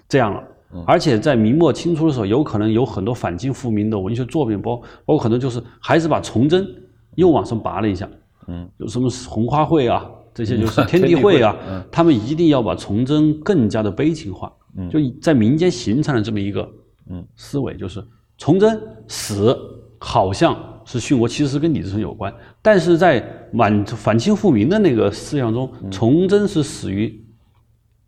[0.08, 0.42] 这样了。
[0.86, 6.66] 而且在明末清初的时候，有可能有很多反清复明的文学作品，包包括可能就是还是把崇祯
[7.14, 8.08] 又往上拔了一下。
[8.48, 11.56] 嗯，有什么红花会啊，这些就是 天地会啊，
[11.92, 14.52] 他们一定要把崇祯更加的悲情化。
[14.76, 16.68] 嗯，就在民间形成了这么一个
[17.10, 18.04] 嗯思维，就是
[18.38, 19.56] 崇祯死
[19.98, 27.24] 好像是殉国，其实是跟李自成有关，但是在满反清复明的那个思想中，崇祯是死于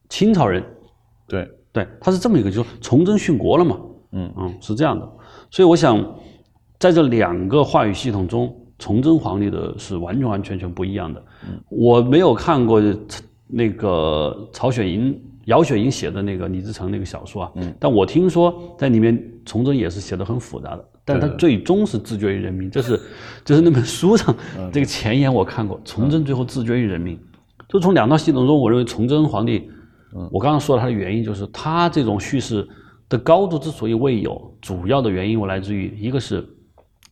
[0.09, 0.63] 清朝人。
[1.27, 1.49] 对。
[1.77, 3.79] 对，他是这么一个，就是崇祯殉国了嘛，
[4.13, 5.07] 嗯嗯，是这样的，
[5.51, 6.03] 所以我想，
[6.79, 11.23] 在这两个话语系统中，崇祯皇帝的是完全完全全不一样的。
[11.69, 12.83] 我没有看过
[13.47, 23.01] 那个曹雪芹、姚雪莹写的那个李自成那个小说啊，但我听说在里面崇祯也是写的很复杂的，但他最终是自绝于人民，这是
[23.45, 24.33] 就是那本书上
[24.73, 27.19] 这个前言我看过，崇祯最后自绝于人民，
[27.69, 29.71] 就从两套系统中，我认为崇祯皇帝。
[30.31, 32.67] 我刚刚说了他的原因，就是他这种叙事
[33.07, 36.43] 的高度之所以未有，主要的原因我来自于一个是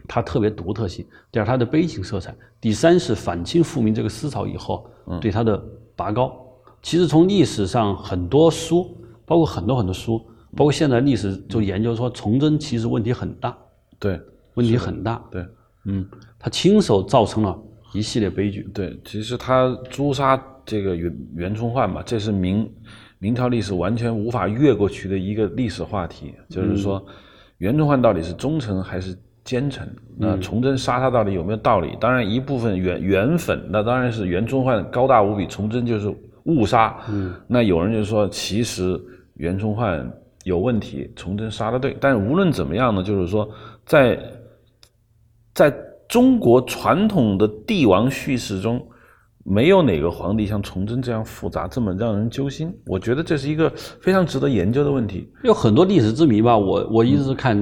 [0.08, 4.86] 它特别独特性，第二它的悲情色彩，第三是反清复明这个思潮以后
[5.20, 5.62] 对它的
[5.94, 6.43] 拔高。
[6.84, 10.18] 其实从历史上很多书，包括很多很多书，
[10.54, 13.56] 包括现在历史就研究说崇祯其实问题很大，
[13.98, 14.20] 对，
[14.54, 15.44] 问题很大，对，
[15.86, 16.06] 嗯，
[16.38, 17.58] 他亲手造成了
[17.94, 18.68] 一系列悲剧。
[18.74, 20.40] 对，其实他诛杀。
[20.66, 22.66] 这个袁袁崇焕嘛，这是明
[23.18, 26.32] 明朝历史完全无法越过去的一个历史话题。
[26.48, 27.04] 就是说，
[27.58, 29.86] 袁崇焕到底是忠臣还是奸臣？
[30.16, 31.94] 那崇祯杀他到底有没有道理？
[32.00, 36.10] 当然，一部分原原粉，那当然是袁崇焕高大无比，崇祯就是
[36.44, 36.96] 误杀。
[37.08, 39.00] 嗯，那有人就说，其实
[39.34, 40.10] 袁崇焕
[40.44, 41.96] 有问题，崇祯杀的对。
[42.00, 43.48] 但无论怎么样呢，就是说，
[43.84, 44.18] 在
[45.54, 45.74] 在
[46.08, 48.84] 中国传统的帝王叙事中。
[49.46, 52.74] 没有哪个皇帝像崇祯这样复杂，这么让人揪心。
[52.86, 55.30] 我觉得这是一个非常值得研究的问题。
[55.42, 57.54] 有很多历史之谜吧，我我一直看，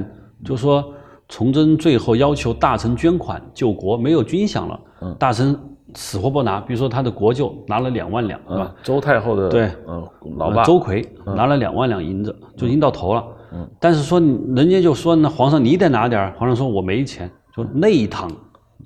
[0.44, 0.94] 就说
[1.28, 4.80] 崇祯最后要求大臣捐款救国，没有军饷了，
[5.18, 5.58] 大臣
[5.94, 6.60] 死活不拿。
[6.60, 8.74] 比如说他的国舅拿了两万两，是吧？
[8.82, 13.24] 周太后的对，嗯，老爸周奎拿了两万两银子，就已经到头了。
[13.52, 18.30] 嗯，但是说人家就说那皇上你得拿点皇上说我没钱，说内堂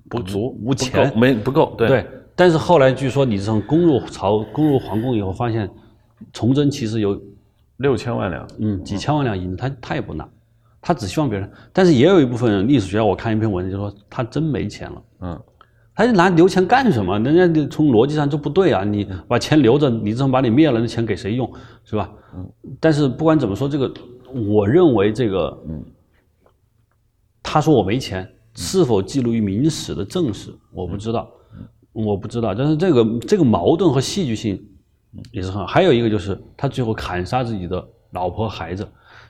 [0.09, 2.07] 不足，无钱，没不够，对。
[2.35, 5.71] 但是后来据说李自成攻入朝、攻入皇宫以后，发现
[6.33, 7.19] 崇祯其实有
[7.79, 10.29] 六千万两，嗯，几千万两银子，他他也不拿，
[10.83, 11.51] 他只希望别人。
[11.73, 15.41] 但是也有一部分历史学家，我看一篇文章就说他真没钱了，嗯，
[15.97, 17.19] 他就拿留钱干什么？
[17.21, 18.85] 人家从逻辑上就不对啊！
[18.85, 21.51] 你把钱留着，李自成把你灭了，那钱给谁用？
[21.85, 22.13] 是吧？
[22.79, 23.91] 但是不管怎么说，这个
[24.31, 25.59] 我认为这个，
[27.43, 31.31] 他说我没钱，是否记录于明史的正史，我不知道。
[31.95, 34.63] 我不知道，但是这个这个矛盾和戏剧性
[35.33, 35.67] 也是很。
[35.67, 38.87] 还有一个就是他最后砍杀自己的老婆孩子，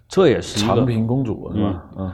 [0.08, 1.84] 这也是长平公主是吧？
[1.98, 2.12] 嗯，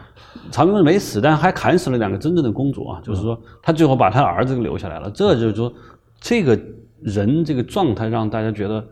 [0.50, 3.00] 长平公主没死，但还砍死了两个真正的公主啊！
[3.02, 5.10] 就是说他最后把他儿子给留下来了。
[5.10, 5.72] 这就是说，
[6.20, 6.58] 这个
[7.00, 8.84] 人这个状态让大家觉得，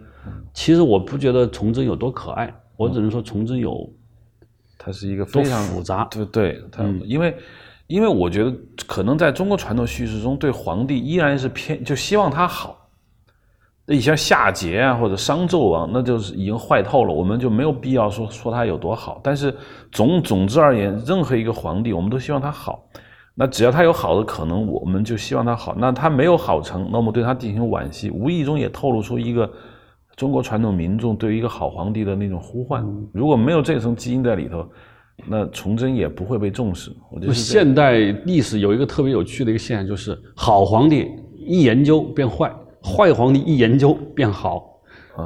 [0.52, 3.90] 其实我不觉得崇祯有多可爱，我只能说崇祯有，
[4.78, 7.36] 他是一个非常复杂，对对，他因为。
[7.86, 8.54] 因为我觉得，
[8.86, 12.79] 可能在中国传统叙事中，对皇帝依然是偏就希望他好。
[13.92, 19.20] 那像夏桀啊，或者商纣王，那就是已经坏透了，我们就没有必要说说他有多好。
[19.20, 19.52] 但是
[19.90, 22.84] 总总之而言，任何一个皇帝，我们都希望他好。
[23.34, 25.74] 那只要他有好的可能，我们就希望他好。
[25.76, 29.50] 那他没有好成，那我们对他进行惋惜，无意中也透露出一个
[30.14, 32.86] 中国传统民众对于一个好皇帝的那种呼唤。
[33.12, 34.64] 如果没有这层基因在里头。
[35.28, 36.90] 那崇祯也不会被重视。
[37.12, 42.50] 我觉得现代历史有一个特别有趣的一个现象，就是好皇帝一研究变坏，
[42.82, 44.80] 坏皇帝一研究变好。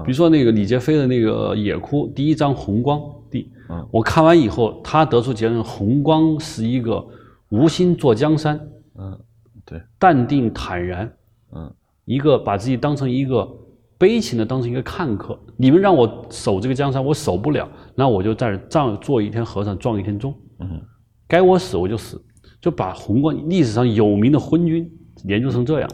[0.05, 3.53] 比如说那个李杰飞的那个《野哭》第一章《红光帝》，
[3.91, 7.05] 我看完以后，他得出结论：红光是一个
[7.51, 8.61] 无心做江山，
[8.99, 9.19] 嗯，
[9.65, 11.13] 对，淡定坦然，
[11.55, 11.73] 嗯，
[12.05, 13.49] 一个把自己当成一个。
[13.97, 20.35] 悲情的当成一个看客，你们让我守这个江山，我守不了，那我就在这做一天和尚撞一天钟。
[20.59, 20.83] 嗯，
[21.29, 22.21] 该我死我就死，
[22.61, 24.91] 就把红光历史上有名的昏君
[25.27, 25.89] 研究成这样。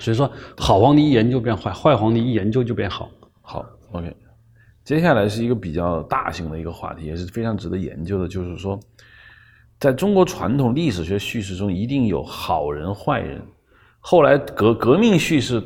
[0.00, 3.08] 所以说，好皇帝一研究变坏，坏皇帝一研究就变好。
[3.42, 4.16] 好，OK。
[4.82, 8.80] 接下来是一个比较大型的一个话题，也是非常值得研究的，就是说，
[9.78, 13.40] 在中国传统历史学叙事中，一定有好人坏人。
[14.00, 15.62] 后来革革命叙事。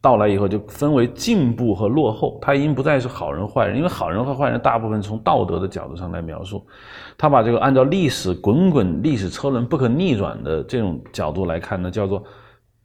[0.00, 6.64] 到来以后就分为进步和落后，他已经不再是好人坏人，因为好人和坏人大部分从道德的角度上来描述，
[7.18, 12.22] 他把这个按照历史滚滚历史车轮不可逆转的这种角度来看呢，叫做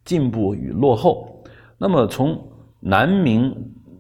[0.06, 1.44] 进步与落后。
[1.78, 2.42] 那么从
[2.80, 3.54] 南明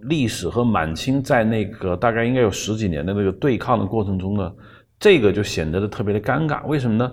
[0.03, 4.53] 历史和满清在那个大概应该有十几年的那个对抗的过程中呢，
[4.99, 6.65] 这个就显得的特别的尴尬。
[6.67, 7.11] 为什么呢？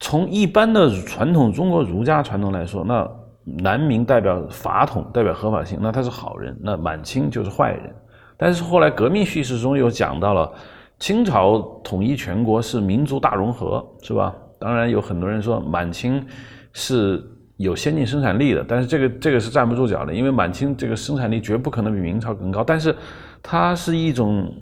[0.00, 3.08] 从一般的传统中国儒家传统来说，那
[3.44, 7.94] 南明代表法统，代表合法性，那他是好人；那满清就是坏人。
[8.36, 10.52] 但是后来革命叙事中又讲到了
[10.98, 14.34] 清朝统一全国是民族大融合，是吧？
[14.58, 16.24] 当然有很多人说满清
[16.72, 17.22] 是。
[17.62, 22.62] 有先进生产力的，但是这个这个是站不住脚的，因为满清这个生产力绝不可能比明朝更高。
[22.62, 22.94] 但是，
[23.42, 24.54] 它是一种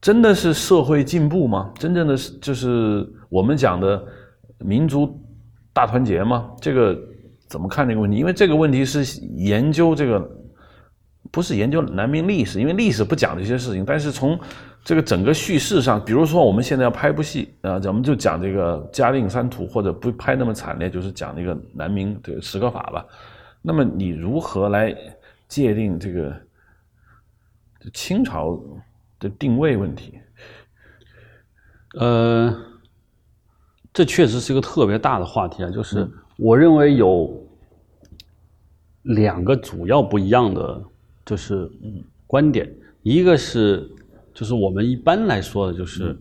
[0.00, 1.70] 真的是社会进步吗？
[1.78, 4.02] 真正的是就是我们讲的
[4.58, 5.20] 民族
[5.72, 6.50] 大团结吗？
[6.60, 6.98] 这个
[7.48, 8.16] 怎么看这个问题？
[8.16, 9.04] 因为这个问题是
[9.36, 10.30] 研究这个，
[11.30, 13.84] 不是研究南明历史，因为历史不讲这些事情。
[13.84, 14.38] 但是从
[14.84, 23.06] 这个整个叙事上，比如说我们现在要拍部戏啊，咱们就讲这个嘉定三屠，或者不拍那么惨烈，就是讲那个南明这个十个法吧。
[23.62, 24.92] 那么你如何来
[25.46, 26.34] 界定这个
[27.94, 28.60] 清朝
[29.20, 30.18] 的定位问题？
[31.94, 32.52] 呃，
[33.92, 35.70] 这确实是一个特别大的话题啊。
[35.70, 37.40] 就是我认为有
[39.02, 40.82] 两个主要不一样的
[41.24, 41.70] 就是
[42.26, 42.68] 观点，
[43.02, 43.88] 一个是。
[44.34, 46.16] 就是我们一般来说的，就是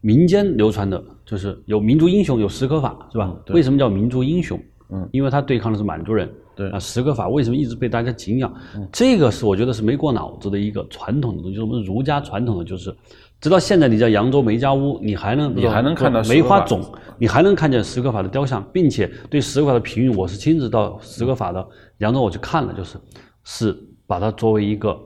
[0.00, 3.34] 民间流传的，就是有民族英雄，有石可法，是吧？
[3.48, 4.60] 为什么叫民族英雄？
[4.90, 6.30] 嗯，因为他对抗的是满族人。
[6.56, 8.52] 对啊，石可法为什么一直被大家敬仰？
[8.90, 11.60] 这个是我觉得是没过脑子的一个传统的东西。
[11.60, 12.92] 我们儒家传统的就是，
[13.40, 16.82] 直到现在你在扬州梅家坞，你还能你还能看到梅花种，
[17.16, 21.64] 你还能看见石可法的雕像，并且对石可法的评语，我是亲自到石可法的
[21.98, 22.98] 扬州我去看了，就是
[23.44, 24.98] 是把它作为一个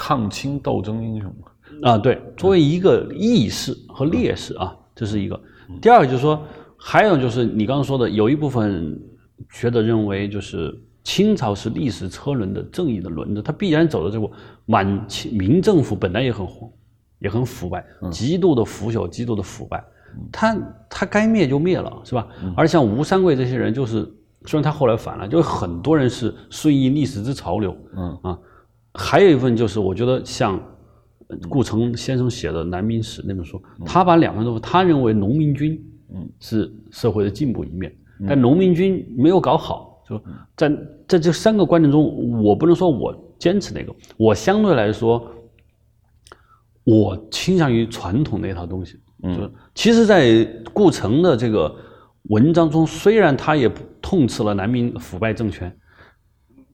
[0.00, 1.30] 抗清斗争英雄。
[1.82, 5.38] 啊，对，作为一个义士和烈士啊，这是一个。
[5.78, 6.42] 第二个就是说，
[6.78, 8.98] 还有就是你刚刚说的，有一部分
[9.50, 14.32] 学者认为，就是清朝是历史车轮的正义的轮子，它必然走的这步
[14.64, 16.68] 满清明政府本来也很荒，
[17.18, 19.84] 也很腐败，极度的腐朽，极度的腐败，
[20.32, 20.58] 他
[20.88, 22.26] 他该灭就灭了，是吧？
[22.56, 24.10] 而像吴三桂这些人，就是
[24.46, 28.38] 虽然他后来反了，就是很多人是顺应历史之潮流，嗯啊，
[28.94, 30.60] 还有一份就是我觉得像。
[31.48, 35.80] 顾城先生写的《南明史》那本书，他把两份都，他认为农民军，
[36.12, 37.94] 嗯，是社会的进步一面，
[38.26, 40.20] 但农民军没有搞好，就
[40.56, 40.72] 在
[41.06, 45.24] 在这三个观点中，我不能说我坚持那个，我相对来说，
[46.82, 48.98] 我倾向于传统那套东西。
[49.22, 51.72] 嗯，其实，在顾城的这个
[52.24, 53.70] 文章中，虽然他也
[54.02, 55.72] 痛斥了南明腐败政权，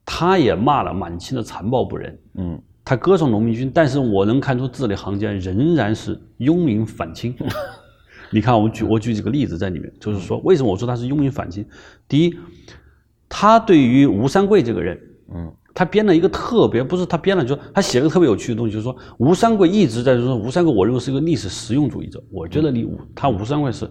[0.07, 2.19] 他也骂了满清的残暴不仁。
[2.37, 2.63] 嗯。
[2.89, 7.35] 他歌颂农民军，但是我能看出字里行间仍然是拥民反清。
[8.31, 11.67] 你看，我举我举几个例子在里面，就是说为什么我说他是拥民反清？
[12.07, 12.39] 第一，
[13.29, 14.97] 他对于吴三桂这个人，
[15.35, 22.23] 嗯，他编了一个特别，不是他编了，就是他写了个特别有趣的东西，就是说吴三桂一直在说吴三桂，我认为是一个历史实用主义者。
[22.31, 23.91] 我觉得你吴他吴三桂是，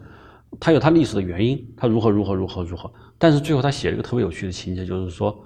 [0.57, 2.89] 他有他历史的原因，他如何如何如何如何。
[3.17, 5.37] 但是最后他写了一个特别有趣的情节，就是说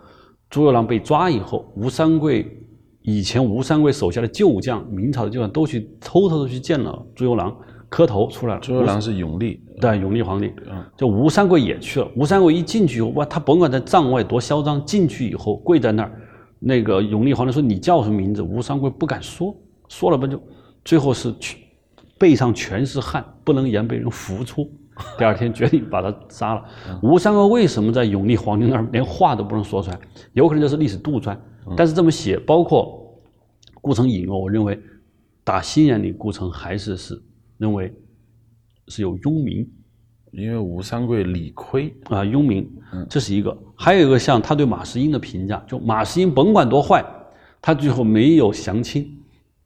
[0.49, 2.55] 朱由榔被抓以后，吴三桂。
[3.01, 7.53] 以前吴三桂手下的旧将，明朝的旧将都去偷偷的去见了朱由榔，
[7.87, 8.59] 磕头出来了。
[8.59, 10.51] 朱由榔是永历，对，永历皇帝。
[10.69, 12.11] 嗯，就吴三桂也去了。
[12.15, 16.11] 吴三桂一进去以后，哇，他甭管在帐外多嚣张，进去以后跪在那儿，
[16.59, 19.55] 那个永历皇帝说：“你叫什么名字？”吴三桂不敢说，
[19.87, 20.39] 说了不就，
[20.83, 21.57] 最后是去
[22.17, 24.69] 背上全是汗，不能言，被人扶出。
[25.17, 26.63] 第二天决定把他杀了。
[27.01, 29.99] 吴三桂为什么在永历皇帝那儿连话都不能说出来？
[30.33, 31.37] 有可能就是历史杜撰。
[31.77, 33.21] 但是这么写，包括
[33.75, 34.79] 顾城引用，我认为
[35.43, 37.21] 打心眼里，顾城还是是
[37.57, 37.93] 认为
[38.87, 39.69] 是有庸民，
[40.31, 42.67] 因为吴三桂理亏啊，庸民，
[43.07, 43.55] 这是一个。
[43.75, 47.05] 还有一个像他对马士英的评价，就马士英甭管多坏，
[47.61, 49.07] 他最后没有降清，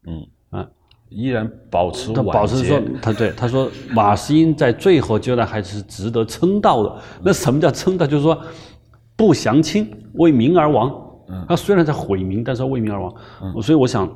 [0.05, 0.25] 嗯啊，
[1.13, 6.95] 依然保持他保持说他对他说马士英在最后阶段还是值得称道的。
[7.23, 8.07] 那什么叫称道？
[8.07, 8.39] 就是说
[9.15, 10.91] 不降清，为民而亡。
[11.47, 13.13] 他虽然在毁民，但是为民而亡。
[13.61, 14.09] 所以我想，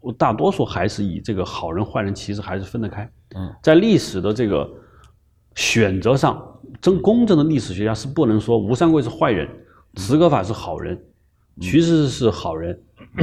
[0.00, 3.08] 我大多数还是以这个好人坏人其实还是分得开。
[3.62, 4.68] 在历史的这个
[5.54, 6.42] 选择上，
[6.80, 9.48] 真公正的历史学家是不能说吴三桂是坏人，
[9.96, 10.98] 史可法是好人，
[11.60, 12.80] 徐志是好人，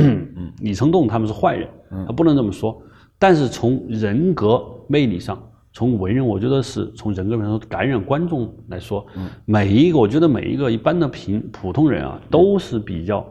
[0.61, 1.69] 李成栋他们是坏人，
[2.05, 2.82] 他不能这么说。
[3.17, 5.41] 但是从人格魅力上。
[5.71, 9.05] 从文人，我觉得是从人格上说感染观众来说，
[9.45, 13.23] 每一个我觉得每一个一般的平普通人啊，都是比较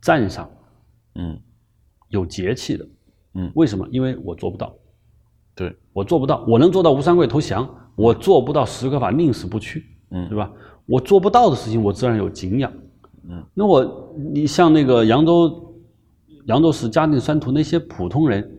[0.00, 0.48] 赞赏，
[1.16, 1.36] 嗯，
[2.08, 2.86] 有节气的，
[3.34, 3.86] 嗯，为什么？
[3.90, 4.72] 因为我做不到，
[5.56, 10.50] 对我做不到，我能做到吴三桂投降，我做不到石可法宁死不屈，嗯，对吧？
[10.86, 12.72] 我做不到的事情，我自然有敬仰，
[13.28, 15.74] 嗯，那我你像那个扬州，
[16.46, 18.50] 扬州市嘉定三屠那些普通人，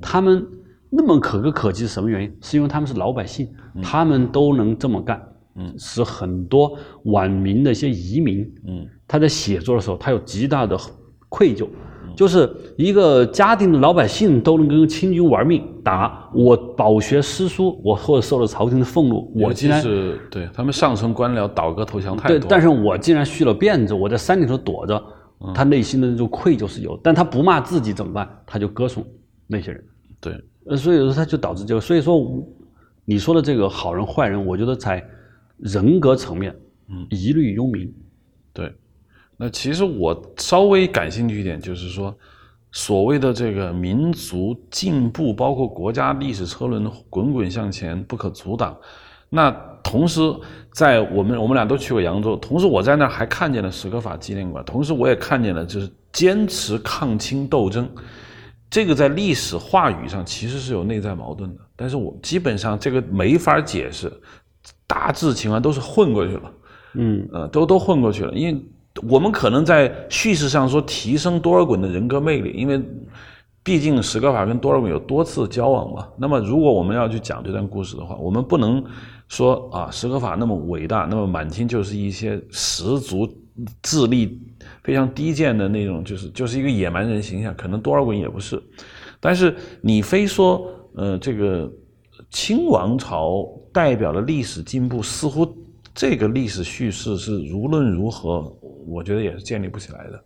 [0.00, 0.46] 他们
[0.90, 2.36] 那么可歌可泣是什么原因？
[2.40, 3.48] 是因为他们是老百姓，
[3.82, 5.20] 他们都能这么干，
[5.56, 10.78] 嗯，使很多晚明的一些移民，嗯，他在写作的时候，他有极大的
[11.28, 11.68] 愧疚。
[12.16, 25.02] 就是一个家庭的老百姓都能跟清军玩命打我，饱学诗书，我或者受了朝廷的俸禄，我竟然是对他们上层官僚倒戈投降太多，但是我竟然蓄了辫子，我在山里头躲着，
[25.54, 28.28] 他内心的那种愧疚是有，但他不骂自己怎么办？
[28.46, 29.04] 他就歌颂
[29.46, 29.84] 那些人，
[30.20, 32.44] 对，呃，所以说他就导致这个，所以说
[33.04, 35.04] 你说的这个好人坏人，我觉得在
[35.58, 36.54] 人格层面，
[36.88, 37.92] 嗯，一律庸民，
[38.52, 38.72] 对。
[39.36, 42.16] 那其实我稍微感兴趣一点，就是说，
[42.70, 48.76] 所谓的这个民族进步，包括国家历史车轮滚滚向前不可阻挡。
[49.28, 49.50] 那
[49.82, 50.20] 同时，
[50.72, 57.88] 在我们我们俩都去过扬州，同时我在那儿还看见了史可法纪念馆，同时我也看见了就是坚持抗清斗争。
[58.70, 64.12] 这个在历史话语上其实是有内在矛盾的，但是我基本上这个没法解释，
[64.86, 66.52] 大致情况都是混过去了。
[66.94, 68.64] 嗯，呃，都都混过去了，因为。
[69.02, 72.80] 我们可能在叙事上说提升多尔衮的人格魅力，因为
[73.64, 76.08] 毕竟史可法跟多尔衮有多次交往嘛。
[76.16, 78.84] 那么，如果我们要去讲这段故事的话，我们不能
[79.26, 83.28] 说啊，史可法那么伟大，那么满清就是一些十足
[83.82, 84.40] 智力
[84.84, 87.52] 非常低贱的那种，就是就是一个野蛮人形象。
[87.56, 88.62] 可能多尔衮也不是，
[89.18, 91.68] 但是你非说，呃，这个
[92.30, 95.52] 清王朝代表的历史进步，似乎
[95.92, 98.56] 这个历史叙事是无论如何。
[98.86, 100.24] 我觉得也是建立不起来的，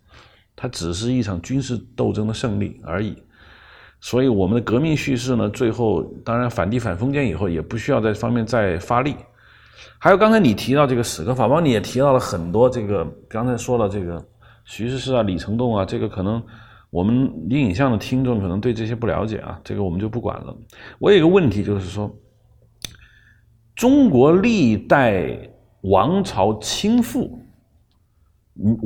[0.55, 3.17] 它只是一场军事斗争的胜利而已。
[4.01, 9.17] 所以我们的革命叙事呢，最后当然反帝反封建以后，也不需要在方面再发力。
[9.99, 14.25] 还有刚才你提到这个史可法，包你也提到了很多这个，刚才说了这个
[14.65, 16.41] 徐世世啊、李成栋啊，这个可能
[16.91, 20.57] 我们影影像的听众可能对这些不了解啊，这个我们就不管了。
[21.01, 22.15] 我有一个问题就是说，
[23.75, 25.51] 中国历代
[25.81, 27.37] 王朝倾覆。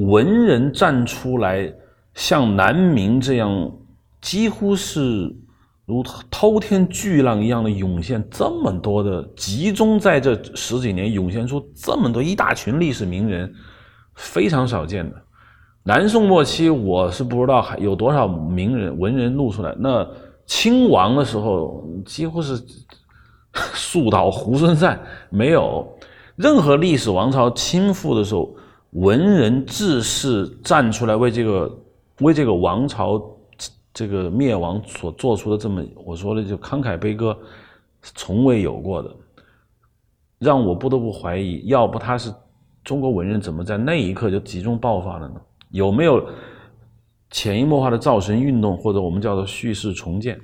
[0.07, 1.73] 文人站出来，
[2.13, 3.73] 像南明这样，
[4.21, 5.35] 几乎是
[5.87, 13.51] 如滔天巨浪一样的涌现，这么多的集中在这十几年，涌现出这么多一大群历史名人，
[14.15, 15.17] 非常少见的。
[15.85, 19.75] 南宋末期，我是不知道还有多少名人文人露出来。
[19.79, 20.07] 那
[20.45, 22.63] 清亡的时候，几乎是
[23.55, 25.01] 树倒猢狲散，
[25.31, 25.97] 没有
[26.37, 28.55] 任何历史王朝倾覆的时候。
[28.93, 31.79] 文人志士站出来为这个
[32.21, 33.21] 为这个王朝
[33.95, 37.37] 这个灭亡所做出的这么我说的就慷慨悲歌，
[38.03, 39.11] 从未有过的，
[40.39, 42.31] 让我不得不怀疑，要不他是
[42.85, 45.41] 中国文人怎么在那一刻就集中爆发了呢？
[45.71, 46.23] 有没有
[47.31, 50.39] 潜移默化的造神运动，或者我们叫做叙事重建？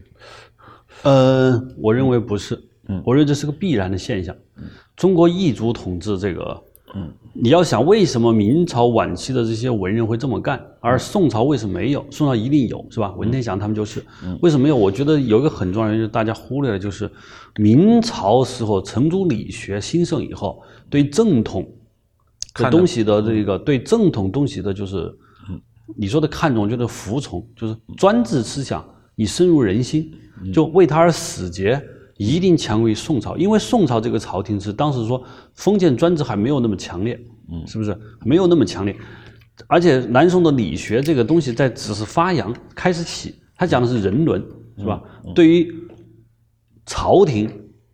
[1.02, 4.34] 呃，我认为不是，嗯，我认为这是个必然的现象。
[4.96, 6.64] 中国异族统治这个。
[6.94, 12.04] 嗯，你要想为什么明朝晚期的这些文人会这么干，而宋朝为什么没有？
[12.10, 13.12] 宋朝一定有，是吧？
[13.16, 14.02] 文天祥他们就是，
[14.40, 14.76] 为什么没有？
[14.76, 17.10] 我觉得有一个很重要的原因，大家忽略了，就是
[17.56, 21.66] 明朝时候程朱理学兴盛以后，对正统
[22.54, 25.14] 的东西的这个对正统东西的，就是
[25.96, 28.84] 你说的看重，就是服从，就是专制思想
[29.16, 30.10] 已深入人心，
[30.54, 31.80] 就为他而死结。
[32.18, 35.22] 一定强于宋朝，因为宋朝这个朝廷是当时说
[35.54, 37.18] 封建专制还没有那么强烈，
[37.50, 38.94] 嗯，是不是没有那么强烈？
[39.68, 44.44] 而且南宋的理学这个东西在只是发扬开始起，他讲的是人伦，
[44.76, 45.00] 是吧？
[45.32, 45.72] 对于
[46.86, 47.48] 朝廷、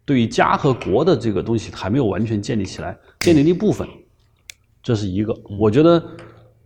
[0.06, 3.86] 对于家和国的这个东西还没有完全建立起来，建立了一部分，
[4.82, 5.34] 这是一个。
[5.58, 6.02] 我觉得，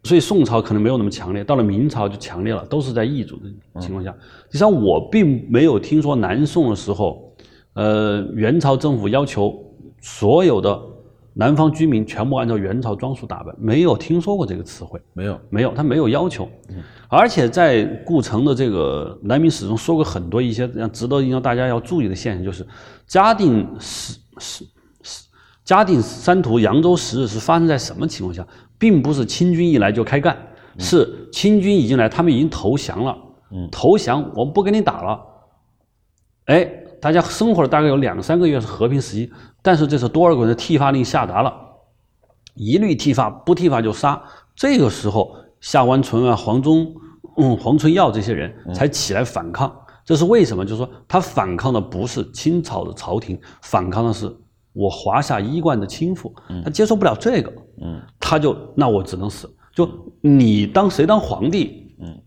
[0.05, 4.13] 所以宋朝可能没有那么强烈，到了明朝就强烈了，都是在异族的情况下。
[4.47, 7.28] 实际上，我并没有听说南宋的时候。
[7.79, 9.57] 呃，元朝政府要求
[10.01, 10.83] 所有的
[11.33, 16.49] 南方居民全部按照元朝装束打扮，没有听说过这个词汇，没有，没有，他没有要求。
[17.09, 22.67] 而且在顾城的这个南明史中说过很多一些值得让大家要注意的现象，就是
[23.07, 24.65] 嘉定十十
[25.03, 25.25] 十
[25.63, 28.45] 嘉定三屠扬州十日是发生在什么情况下，
[28.77, 30.37] 并不是清军一来就开干，
[30.79, 33.17] 是清军已经来，他们已经投降了，
[33.71, 35.21] 投降，我们不跟你打了，
[36.47, 36.69] 哎。
[37.01, 39.33] 大家生活了大概有两三个月是和平时期，
[39.63, 41.53] 但是这次多尔衮的剃发令下达了，
[42.55, 44.21] 一律剃发，不剃发就杀。
[44.55, 46.95] 这个时候，夏完淳啊、黄忠、
[47.37, 49.75] 嗯、黄春耀这些人才起来反抗。
[50.05, 50.65] 这是为什么？
[50.65, 54.35] 就是说，他反抗的不是清朝的朝廷，反抗的是
[54.73, 56.33] 我华夏一贯的倾覆。
[56.65, 59.49] 他接受不了这个，嗯，他就那我只能死。
[59.75, 59.89] 就
[60.21, 62.19] 你当谁当皇帝，嗯，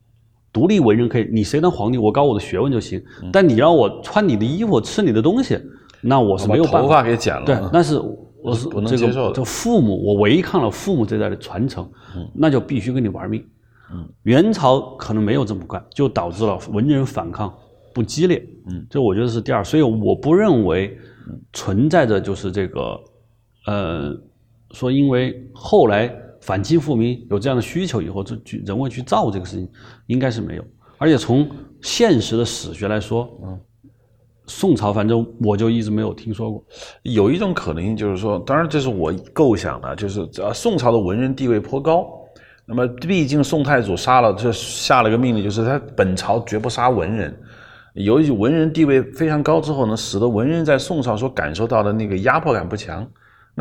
[0.54, 3.02] 独立文人可以，你谁当皇帝，我搞我的学问就行。
[3.32, 5.60] 但你让我穿你的衣服，吃你的东西，
[6.02, 6.82] 那我是没有办法。
[6.82, 7.98] 头发给剪了，对，但是
[8.44, 11.90] 我是这个这父母，我违抗了父母这代的传承，
[12.34, 13.46] 那就必须跟你玩命。
[13.94, 17.54] 嗯，元朝可能没有这么干，就导致了文人反抗
[17.94, 18.42] 不激烈。
[18.68, 20.98] 嗯，这我觉得是第二，所以我不认为
[21.54, 23.00] 存在着就是这个，
[23.68, 24.18] 呃，
[24.72, 29.70] 说因为后来反清复明有这样的需求以后，就去人为去造这个事情，
[30.08, 30.64] 应该是没有。
[30.98, 31.50] 而且从
[31.82, 33.60] 现实的史学来说，嗯，
[34.46, 36.64] 宋朝反正我就一直没有听说过。
[37.04, 42.08] 有一种可能性就是说，当然这是我构想的，就是呃宋朝的文人地位颇高。
[42.66, 47.36] 那么毕竟宋太祖杀了，这下了个命令，就是他本朝绝不杀文人。
[47.96, 53.06] 由于文人地位非常高之后呢，使得文人在宋朝所感受到的那个压迫感不强。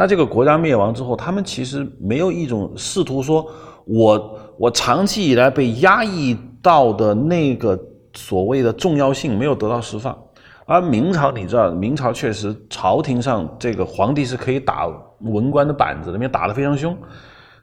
[0.01, 3.46] 那这个国家灭亡之后，他们其实没有一种试图说，
[3.84, 7.78] 我我长期以来被压抑到的那个
[8.14, 10.18] 所谓的重要性没有得到释放。
[10.64, 14.88] 而明朝，你知道，明朝确实朝廷上这个皇帝是可以打
[15.18, 16.96] 文官的板子，里面打得非常凶。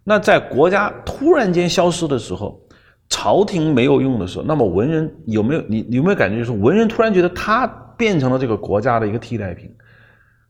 [0.03, 2.61] 那在国家突然间消失的时候，
[3.09, 7.65] 朝廷没有用的时候，那么文人有没有你你有没有感觉，就是文人突然觉得他
[7.97, 9.75] 变成了这个国家的一个替代品，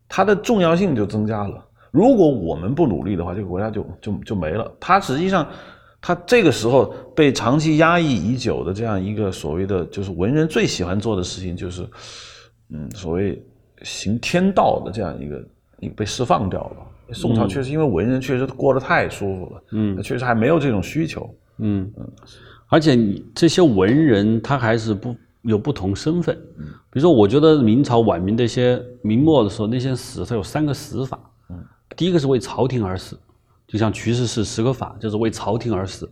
[0.09, 1.63] 它的重要性就增加了。
[1.91, 4.71] 如果我们不努力的话，这个国家就就就没了。
[4.79, 5.47] 它实际上，
[6.01, 11.87] 它这个时候被长期压抑已久的这样一个所谓的，就是文人最喜欢做的事情，就是
[12.69, 13.41] 嗯，所谓
[13.83, 15.43] 行天道的这样一个
[15.95, 17.13] 被释放掉了。
[17.13, 21.89] 宋朝确实因为文人确实过得太舒服了，嗯，确实还没有这种需求，嗯。
[21.97, 22.11] 嗯，
[22.67, 26.35] 而且你这些文人他还是不有不同身份，
[26.91, 31.36] 比如说，我觉得明朝晚明的一些明末的时候那些死，他有三个死法，嗯，
[31.97, 33.19] 第一个是为朝廷而死，
[33.67, 36.05] 就像瞿世氏十个法就是为朝廷而死；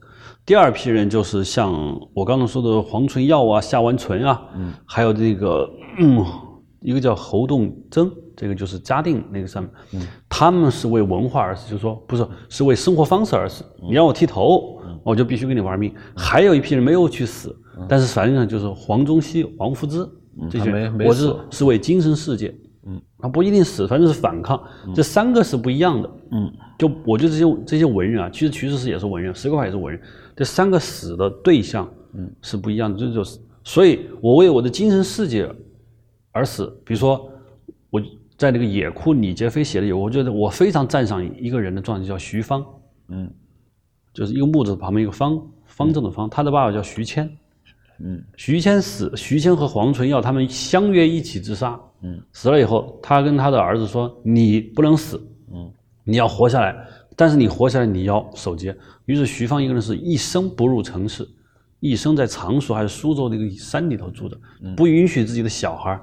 [0.45, 1.71] 第二批人就是像
[2.13, 5.69] 我刚刚说的黄纯耀啊、夏完淳啊，嗯，还有这个
[5.99, 6.25] 嗯，
[6.81, 8.11] 一个叫侯栋曾。
[8.37, 13.63] 这个就是嘉定那个上面，他们是为文化而死，就是说不是是为生活方式而死。
[13.81, 15.95] 你让我剃头，我就必须跟你玩命。
[16.13, 17.55] 还有一批人没有去死，
[17.87, 20.05] 但是实际上就是黄宗羲、王夫之
[20.49, 22.53] 这些，我是是为精神世界，
[22.85, 24.61] 嗯，他不一定死，反正是反抗。
[24.93, 30.01] 这三个是不一样的，嗯，就我觉得这些这些文人啊，其实徐世石也是文人，石块也是文人，
[30.35, 35.49] 这三个死的对象，嗯，是不一样的，这就是，所以我为我的精神世界
[36.31, 37.29] 而死，比如说
[37.89, 38.01] 我。
[38.37, 42.65] 在那个野哭，李杰飞写的有，我觉得我非常赞赏一个人的传记，叫徐芳，
[43.07, 43.33] 嗯，
[44.13, 47.29] 就是一个木字旁边一个方，方正的方，他的爸爸叫徐谦，
[47.99, 55.21] 嗯，徐谦死，徐谦和黄纯耀他们相约一起自杀，嗯，死了以后，他跟他的儿子说：“你不能死，
[55.51, 55.71] 嗯，
[56.03, 56.75] 你要活下来，
[57.15, 58.75] 但是你活下来你要守节。”
[59.05, 61.27] 于是徐芳一个人是一生不入城市，
[61.79, 64.37] 一生在常熟还是苏州那个山里头住着，
[64.75, 65.99] 不允许自己的小孩。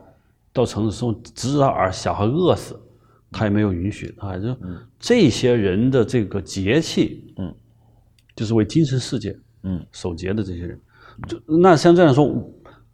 [0.55, 2.78] 到城市生活，直到儿小孩饿死，
[3.30, 4.14] 他也没有允许。
[4.18, 4.55] 啊就
[5.01, 7.55] 这些人的这个节气，嗯，
[8.36, 10.82] 就是为精神世界，嗯，守节的这些人，就
[11.46, 12.30] 那像这样说，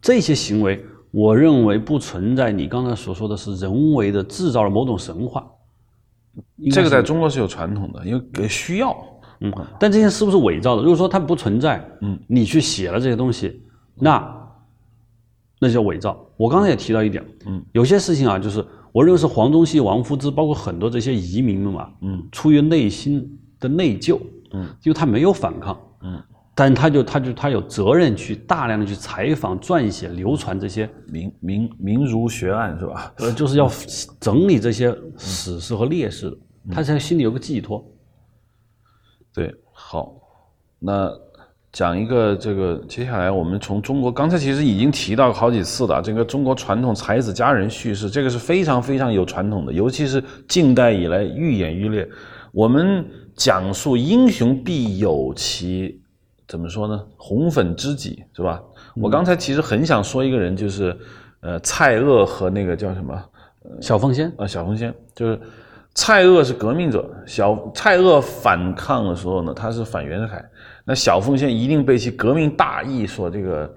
[0.00, 5.46] 这些行为，我认为不存在你刚才所说的是人为的制造了某种神话。
[6.70, 8.96] 这个在中国是有传统的，因为需要，
[9.40, 10.82] 嗯，但这些是不是伪造的？
[10.82, 13.62] 如果说它不存在，嗯，你去写了这些东西，
[13.96, 14.36] 那。
[15.60, 16.16] 那叫伪造。
[16.36, 24.20] 我刚才也提到一点，嗯，有些事情啊，就是我认为是黄宗羲、王夫之，包括很多这些移民们嘛，嗯，出于内心的内疚，
[24.52, 26.22] 嗯，因为他没有反抗，嗯，
[26.58, 33.14] 但他就他就他有责任去大量的去采访、撰写、流传这些民民民儒学案是吧？
[33.18, 33.70] 呃，就是要
[34.18, 36.36] 整理这些史事和烈士的，
[36.72, 37.88] 他才心里有个寄托。
[39.32, 40.14] 对，好，
[40.80, 41.08] 那。
[41.70, 46.00] 讲一个这个，接下来我们从中国，刚才其实已经提到好几次了。
[46.00, 52.08] 这个中国传统才子佳人叙事，这个是非常非常有传统的，尤其是近代以来愈演愈烈。
[52.52, 53.04] 我们
[53.36, 55.97] 讲述英雄必有其
[56.48, 57.04] 怎么说呢？
[57.18, 58.60] 红粉知己是吧？
[58.96, 60.96] 我刚才其实很想说一个人，就是
[61.40, 63.22] 呃蔡锷和那个叫什么
[63.82, 65.38] 小凤仙啊，小凤仙就是
[65.94, 70.42] 蔡锷是革命者，小蔡锷反抗的时候呢，他是反袁世凯。
[70.84, 73.74] 那小凤仙一定被其革命大义所这个，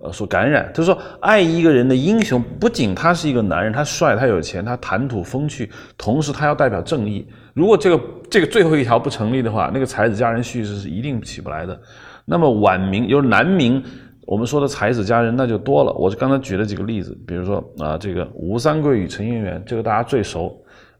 [0.00, 0.70] 呃，所感染。
[0.72, 7.26] 他说，爱一个人的英雄，不仅他是一个男人，他帅，他有钱，他谈吐风趣，同时他要代表正义。
[7.54, 11.80] 如果这个这个最后一条不成立的话，那个才子佳人叙事是一定起不来的。
[12.26, 13.82] 那么晚明就是南明，
[14.26, 15.92] 我们说的才子佳人那就多了。
[15.94, 20.50] 我刚才举了几个例子，比如说啊，这个吴三桂与陈圆圆，这个大家最熟；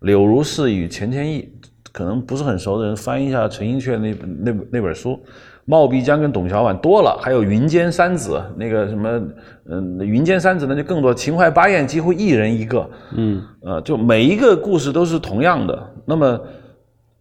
[0.00, 1.52] 柳如是与钱谦益。
[1.92, 5.16] 可能不是很熟的人翻一下陈寅恪那本那本那本书，
[5.64, 9.22] 冒辟疆跟董小宛多了，还有云间三子那个什么，
[9.70, 16.40] 嗯，云间三子那就更多，秦淮八艳几乎一人一个，嗯，呃，就每一个故事都是同样的，那么。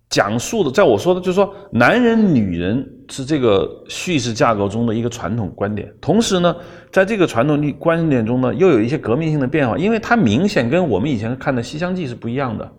[0.10, 5.92] 讲述的，在我说的，就是说，男人、女人是这个叙事架构中的一个传统观点。
[6.00, 6.56] 同时呢，
[6.92, 12.72] 在这个传统观点中呢，又有一些革命性的变化，因为它明显跟我们以前看的《西厢记》是不一样的。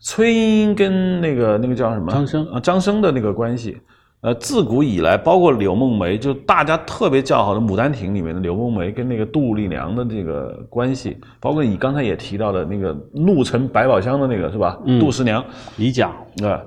[0.00, 3.78] 崔莺跟那个那个叫什么张生啊，张生的那个关系。
[4.22, 14.78] 呃，自古以来，包括柳梦梅，就大家特别叫好的《牡丹亭》里面的柳梦梅跟那个杜丽娘的这个关系，包括你刚才也提到的那个怒沉百宝箱的那个是吧？
[14.98, 15.44] 杜十娘，
[15.76, 16.10] 李甲
[16.42, 16.60] 啊，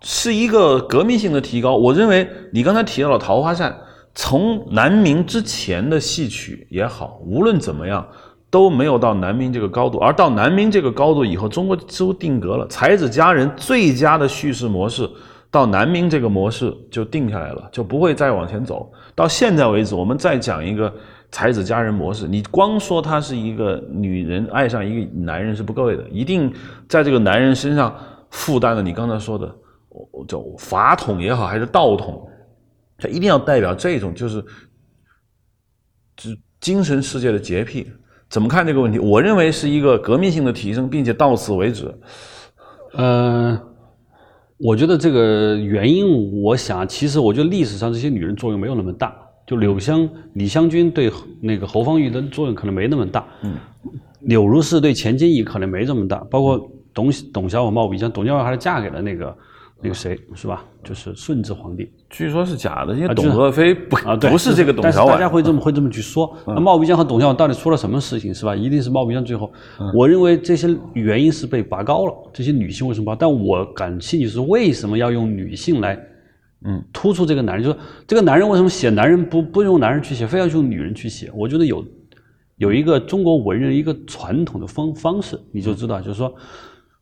[0.00, 1.76] 是一个革命性的提高。
[1.76, 3.70] 我认为你刚才提到了《桃花扇》，
[4.14, 8.06] 从南明之前的戏曲也好，无论怎么样
[8.48, 15.06] 都没有到南明这个高度，而到南明这个高度以后，中国几乎定格了才子佳人最佳的叙事模式。
[15.50, 18.92] 到南明这个模式就定下来了，就不会再往前走。
[19.16, 20.94] 到现在为止，我们再讲一个
[21.32, 26.52] 才子佳人模式，你光说他是一个女人爱上一个男人是不够的，一定
[26.88, 27.92] 在这个男人身上
[28.30, 29.52] 负担了你刚才说的，
[30.28, 32.28] 叫法统也好，还是道统，
[32.96, 34.40] 他一定要代表这种就是
[36.16, 36.30] 就
[36.60, 37.90] 精神世界的洁癖。
[38.28, 39.00] 怎么看这个问题？
[39.00, 41.92] 我认为是一个革命性的提升，并且到此为止。
[42.92, 43.60] 嗯。
[44.62, 49.16] 我觉得这个原因，我想，其实我觉得历史上这些女人作用没有那么大。
[49.46, 53.26] 就柳湘、李香君对那个侯方域的作用可能没那么大。
[53.42, 53.54] 嗯。
[54.20, 56.18] 柳如是对钱谦益可能没这么大。
[56.30, 59.34] 包括董董小宛冒辟疆，董小宛还是嫁给了那个
[59.82, 60.64] 那个谁，是吧？
[60.84, 61.90] 就是顺治皇帝。
[62.08, 65.12] 据说是假的，因为董鄂妃不啊，不是这个董小宛。
[65.12, 66.36] 大家会这么会这么去说。
[66.46, 68.54] 那冒辟疆和董小宛到底出了什么事情，是吧？
[68.54, 69.50] 一定是冒辟疆最后。
[69.94, 72.14] 我认为这些原因是被拔高了。
[72.32, 73.16] 这些女性为什么拔？
[73.16, 75.98] 但我感兴趣是为什么要用女性来，
[76.64, 77.64] 嗯，突出这个男人？
[77.64, 77.76] 就是
[78.06, 81.30] 这个男人为什么写男人不不用男人去写，非要用女人去写？
[81.34, 81.84] 我觉得有
[82.56, 86.34] 有一个中国文人一个传统的方方式，你就知道，就是说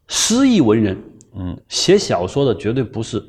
[0.07, 0.97] 诗意文人，
[1.35, 3.22] 嗯，写小说的绝对不是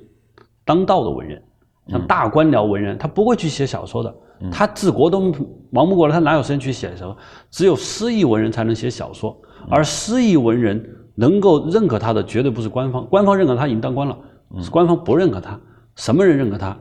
[0.64, 1.42] 当道的文人。
[1.88, 4.16] 像大官僚文人，他不会去写小说的，
[4.52, 5.34] 他治国都
[5.72, 7.18] 忙不过来，他哪有时间去写什么？
[7.50, 9.36] 只有诗意文人才能写小说，
[9.72, 14.16] 而诗意文人能够认可他的，绝对不是官方，官方认可他已经当官了，
[14.62, 15.60] 是官方不认可他。
[15.96, 16.78] 什么人认可他？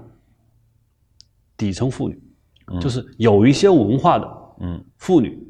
[1.57, 2.21] 底层妇女，
[2.79, 4.29] 就是有一些文化的，
[4.61, 5.43] 嗯，妇女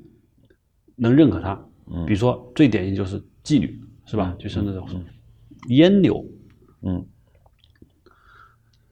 [0.94, 1.60] 能认可他。
[2.06, 4.32] 比如说最典型就是妓女，是吧？
[4.38, 4.86] 就是那种
[5.68, 6.24] 烟柳，
[6.82, 7.04] 嗯。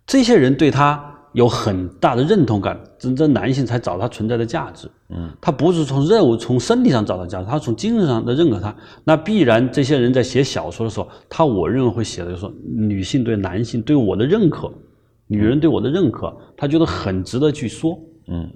[0.07, 4.89] 这些人对他有很大的认同感，真正男性才找他存在的价值。
[5.09, 8.75] 嗯，他不是从任务、从身体上找到价值，他从精神上的认可他。
[9.03, 14.73] 那必然这些人在写小说的时候，他我认为会写的就是说，女性对男性对我的认可，
[15.27, 17.99] 女人对我的认可，他觉得很值得去说。
[18.29, 18.49] 嗯，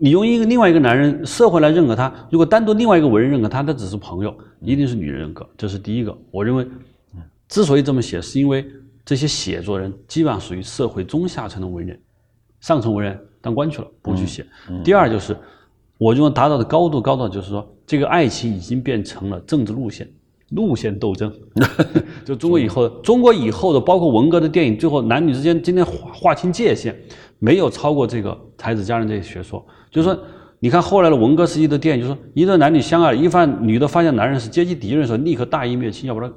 [0.00, 5.48] 你用一个另外一个男人社会来认可他，如果单独另外一个文人认可他，他只是朋友，一定是女人认可。
[5.56, 6.16] 这是第一个。
[6.30, 6.66] 我认为，
[7.48, 8.64] 之所以这么写，是因为。
[9.08, 11.96] 这些写作人基本上属于社会中下层的文人，
[12.58, 14.44] 上层文人当官去了，不去写。
[14.82, 15.36] 第二就是，
[15.96, 20.12] 我认为达到的高度高到就是说，这个爱情已经变成了政治路线，
[20.50, 21.32] 路线斗争。
[22.26, 26.92] 就中国以后，中国以后的包括文革的电影，最后男女之间今天划划清界限，
[27.38, 29.64] 没有超过这个才子佳人这些学说。
[29.88, 30.20] 就是说，
[30.58, 36.32] 你看后来的文革时期的电影，就是说一对男女相爱，一发女的发现男人是阶级敌人的时候，立刻大义灭亲，要不然。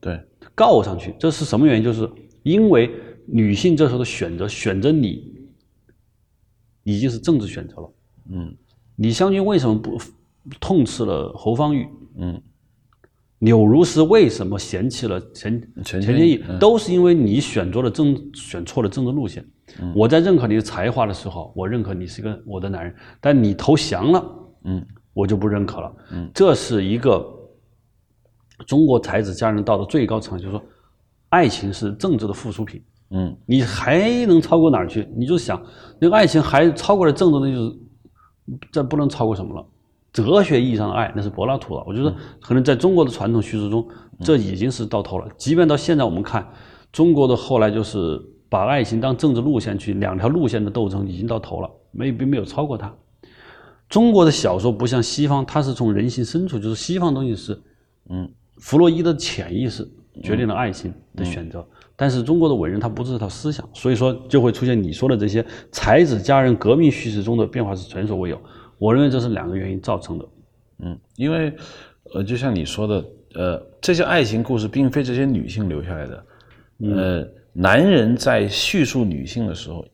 [0.00, 0.20] 对。
[0.60, 1.82] 告上去，这是什么原因？
[1.82, 2.06] 就是
[2.42, 2.90] 因为
[3.24, 5.48] 女性这时候的选择，选择你
[6.84, 7.92] 已经是政治选择了。
[8.30, 8.54] 嗯，
[8.96, 9.98] 李香君为什么不
[10.60, 11.88] 痛斥了侯方域？
[12.18, 12.42] 嗯，
[13.38, 16.38] 柳如是为什么嫌弃了钱钱谦益？
[16.60, 19.42] 都是因为你选择了政选错了政治路线。
[19.94, 24.22] 我在认可你的才华的时候，我认可你是一个我的男人，但你投降了，
[24.64, 25.96] 嗯，我就不认可了。
[26.12, 27.39] 嗯，这是一个。
[28.66, 30.62] 中国才子佳人到的最高层，就是说，
[31.28, 32.82] 爱情是政治的附属品。
[33.12, 35.08] 嗯，你还能超过哪儿去？
[35.16, 35.60] 你就想，
[35.98, 37.78] 那个爱情还超过了政治，那就是
[38.70, 39.66] 这不能超过什么了？
[40.12, 41.82] 哲学意义上的爱，那是柏拉图了。
[41.86, 43.84] 我觉得可能在中国的传统叙事中，
[44.20, 45.28] 这已经是到头了。
[45.36, 46.48] 即便到现在，我们看
[46.92, 52.94] 中国的后来，就是把爱情当政治路线去，两条路线的斗争已经到头了，没并没有超过它。
[53.88, 57.60] 中国的小说不像西方，它是从人性深处，就是西方东西是，
[58.08, 58.30] 嗯。
[58.60, 59.88] 弗洛伊的潜意识
[60.22, 68.40] 决定了爱情的选择，但是中国的伟人他不是这套思想，所以说就会出现你说的这些才子佳人革命叙事中的变化是前所未有。
[68.78, 70.24] 我认为这是两个原因造成的。
[70.82, 71.52] 嗯，因为
[72.14, 73.04] 呃，就像你说的，
[73.34, 76.24] 呃，这些爱情故事并非这些女性留下来的，
[76.78, 79.84] 呃，男人在叙述女性的时候，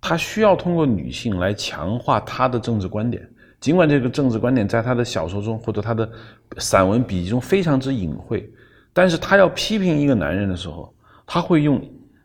[0.00, 3.28] 他需要通过女性来强化他的政治观点，
[3.60, 6.10] 尽管这个政治观点在他的小说中或者他的
[6.58, 8.48] 散文笔记中非常之隐晦，
[8.92, 10.94] 但是他要批评一个男人的时候，
[11.26, 11.80] 他会用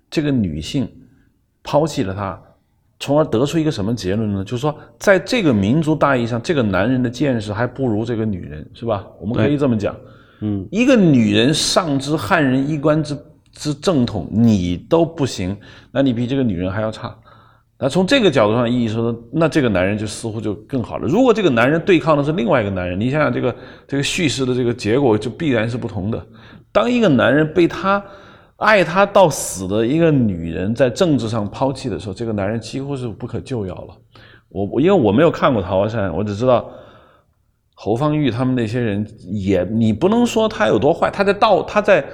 [0.09, 0.89] 这个女性
[1.63, 2.41] 抛弃了他。
[3.03, 4.43] 从而得出一个什么结论呢？
[4.43, 9.07] 就是说，在这个民族大义上，这个男人的见识还不如这个女人，是吧？
[9.19, 9.95] 我们可以这么讲。
[10.41, 13.17] 嗯，一个女人上知汉人衣冠之
[13.53, 15.57] 之正统，你都不行，
[15.91, 17.17] 那你比这个女人还要差。
[17.81, 21.07] 那从这个角度上意义说，那这个男人就似乎就更好了。
[21.07, 23.55] 如果这个男人对抗的是另外一个男人，你想想这个
[23.87, 26.25] 这个叙事的这个结果就必然是不同的。
[26.71, 28.01] 当一个男人被他。
[28.61, 33.97] 爱他到死的一个女人在政治上抛弃的时候，这个男人几乎是不可救药了。
[34.49, 36.69] 我因为我没有看过《桃花扇》，我只知道
[37.73, 41.09] 侯方域他们那些人也，你不能说他有多坏。
[41.09, 42.05] 他在道，他在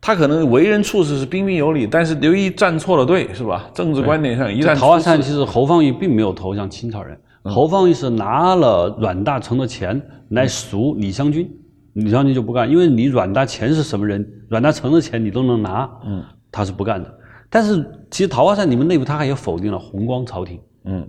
[0.00, 3.68] 他可能为人处事是彬彬有礼，但是由于站错了队，是吧？
[3.74, 11.50] 政治观点上一旦桃花扇，其实侯方域并没有投向清朝人，侯方域是拿了阮大铖的钱来赎李香君。
[11.94, 14.24] 李香君就不干，因为你阮大钱是什么人？
[14.48, 16.22] 阮大铖的钱你都能拿，嗯，
[16.52, 17.12] 他是不干的。
[17.50, 21.08] 但是其实《桃花扇》你们内部他还有否定了弘光朝廷，嗯，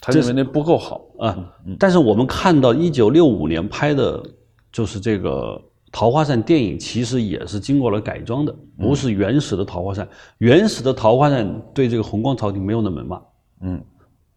[0.00, 1.34] 他认为那不够好啊。
[1.78, 4.22] 但是我们看到一九六五年拍的，
[4.70, 5.30] 就是这个
[5.96, 10.04] 《桃花扇》电影，其实也是经过了改装的，不是原始的《桃花扇》。
[10.36, 13.18] 原始的《桃花扇》对这个弘光朝廷没有那么骂，
[13.62, 13.82] 嗯，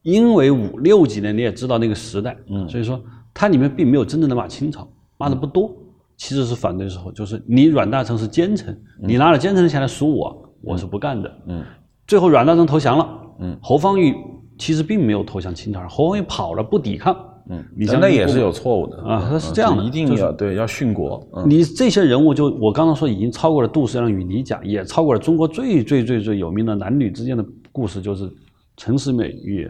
[0.01, 3.03] 因为五六几年你也知道那个时代，嗯，所以说
[3.34, 4.88] 它里面并没有真正的骂清朝。
[5.18, 5.76] 骂的不多，
[6.16, 11.30] 其实是反对时候，就是你阮大铖是奸臣，你拿了奸臣的钱来赎我，我是不干的。
[11.47, 11.62] 嗯，
[12.07, 13.20] 最后阮大铖投降了。
[13.41, 14.16] 嗯，侯方域
[14.57, 17.14] 其实并没有投降清朝，侯方域跑了不抵抗。
[17.50, 21.28] 嗯，你那也是有错误的啊，他是这样的，一定要对要殉国。
[21.45, 28.32] 你这些人物就我刚刚说已经超过了杜十娘与李甲，也超过了中国最最最最有名的男女之间的故事，就是
[28.78, 29.70] 陈世美与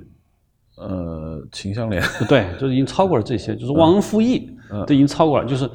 [0.77, 2.03] 呃秦香莲。
[2.27, 4.49] 对，就是已经超过了这些，就是忘恩负义。
[4.85, 5.67] 都已经超过了，就是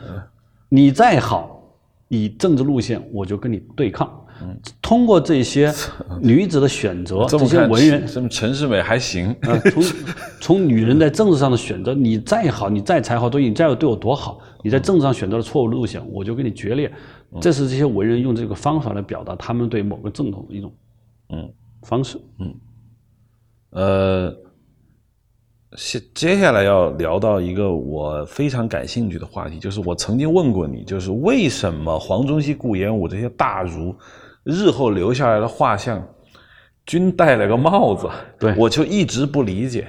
[0.68, 1.60] 你再好，
[2.06, 4.23] 以政治路线，我就跟你对抗。
[4.82, 5.72] 通过这些
[6.20, 9.34] 女子的选择，这些文人，什么陈世美还行。
[9.72, 9.82] 从
[10.40, 16.92] 从女人在政治上的选择，你再好，你再才华多，你再有对我多好，你在政治上选择了错误路线，我就跟你决裂。
[17.40, 20.72] 这是这些文人用这个方法来表达他们对某个正统的一种
[21.30, 22.18] 嗯方式。
[22.38, 22.54] 嗯，
[23.70, 24.36] 呃。
[25.76, 33.92] 接接下来要聊到一个我非常感兴趣的话题，就是我曾经问过你，就是为什么黄宗羲、顾炎武这些大儒
[34.44, 36.00] 日后留下来的画像
[36.86, 38.08] 均戴了个帽子？
[38.38, 39.88] 对我就一直不理解。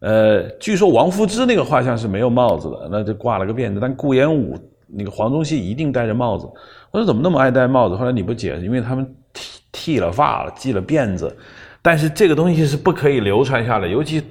[0.00, 6.46] 呃，据说王夫之那个画像是没有帽子的，那就挂了个辫子，但顾炎武那个黄宗羲一定戴着帽子。
[6.90, 7.96] 我说怎么那么爱戴帽子？
[7.96, 11.34] 后来你不解释，因为他们剃剃了发了，系了辫子。
[11.80, 14.22] 但是这个东西是不可以流传下来，尤其。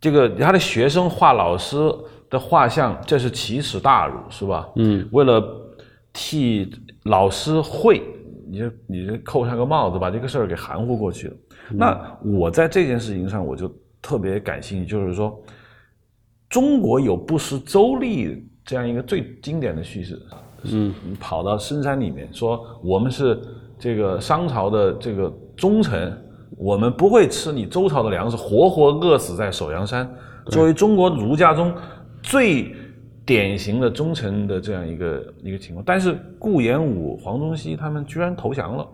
[0.00, 1.78] 这个他的学生画老师
[2.28, 4.68] 的画像，这是奇耻大辱，是吧？
[4.76, 5.42] 嗯，为了
[6.12, 6.70] 替
[7.04, 8.02] 老师会，
[8.48, 11.36] 你就你就扣上个帽子，把这个事儿给含糊过去了。
[11.70, 15.40] 那我在这件事情上，我就特别感兴趣，就是说，
[16.48, 20.22] 中国有不食周历这样一个最经典的叙事，
[20.64, 23.40] 嗯，跑到深山里面说我们是
[23.78, 26.16] 这个商朝的这个忠臣。
[26.56, 30.08] 我们不会吃你周朝的粮食，活活饿死在首阳山。
[30.46, 31.74] 作为中国儒家中
[32.22, 32.72] 最
[33.26, 38.86] 典型的忠臣的这样一个一个情况，但是顾炎武、黄宗羲他们居然投降了，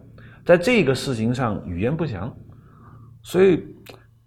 [0.44, 2.32] 在这个事情上语焉不详。
[3.22, 3.62] 所以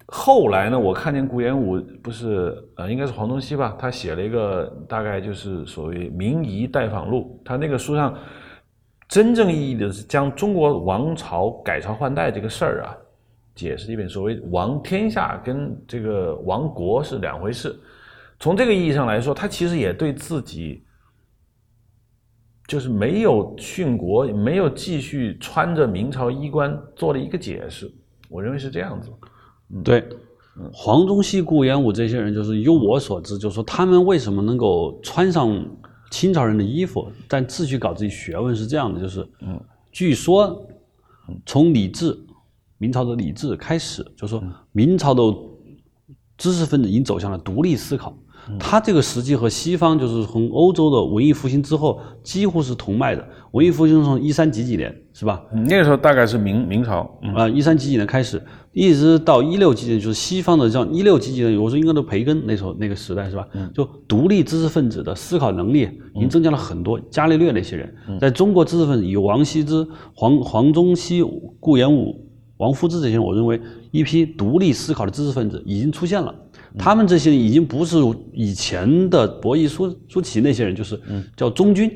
[0.08, 8.14] 后来呢，我看见顾炎武不是呃，应该是黄宗羲吧，他写了一个大概就是所谓《明夷待访录》，他那个书上
[9.08, 12.97] 真正意义的是将中国王朝改朝换代这个事儿啊。
[13.56, 17.76] 解释一遍，所谓亡天下跟这个亡国是两回事。
[18.44, 20.84] 从这个意义上来说，他其实也对自己
[22.68, 27.89] 就是没有殉国、没有继续穿着明朝衣冠做了一个解释。
[28.28, 29.10] 我认为是这样子。
[29.82, 30.06] 对，
[30.74, 35.66] 黄宗羲、顾炎武这些人，就是由我所知，就是说他们为什么能够穿上
[36.12, 39.58] 清朝人的衣服，但继续搞自己学问，是这样的，就是，嗯，
[39.89, 40.68] 据说
[41.46, 42.14] 从李治。
[42.78, 45.24] 明朝的李治开始，就是说明朝的
[46.38, 48.14] 知识分子已经走向了独立思考。
[48.60, 53.26] 它这个时期和西方就是从欧洲的文艺复兴之后几乎是同脉的。
[53.52, 55.44] 文艺复兴从一三几几年是吧？
[55.54, 58.41] 嗯那个时候大概是明明朝，嗯啊，一三几几年开始，
[58.72, 63.48] 一直到一六几几年，就是西方的像一六几几年，我说应该都培根那时候那个时代是吧？
[63.74, 67.00] 就独立知识分子的思考能力已经增加了很多。
[67.12, 71.24] 伽利略那些人，在中国知识分子有王羲之、黄黄宗羲、
[71.60, 72.28] 顾炎武、
[72.58, 76.34] 王夫之这些人，我认为一批独立思考的知识分子已经出现了。
[76.78, 77.97] 他们这些人已经不是
[78.32, 80.99] 以前的博弈舒舒淇那些人，就是
[81.36, 81.91] 叫忠君。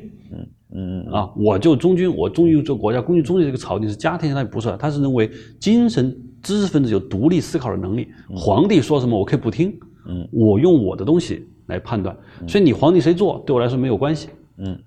[0.69, 6.13] 嗯啊，我就忠君，我忠于这个国家，忠于忠于这个朝廷，是家天下，他不是，他是认为精神
[6.43, 9.73] 知识分子有独立思考的能力，皇帝说什么我可以不听，
[10.09, 12.15] 嗯，我用我的东西来判断，
[12.47, 14.77] 所以你皇帝谁做对我来说没有关系，嗯，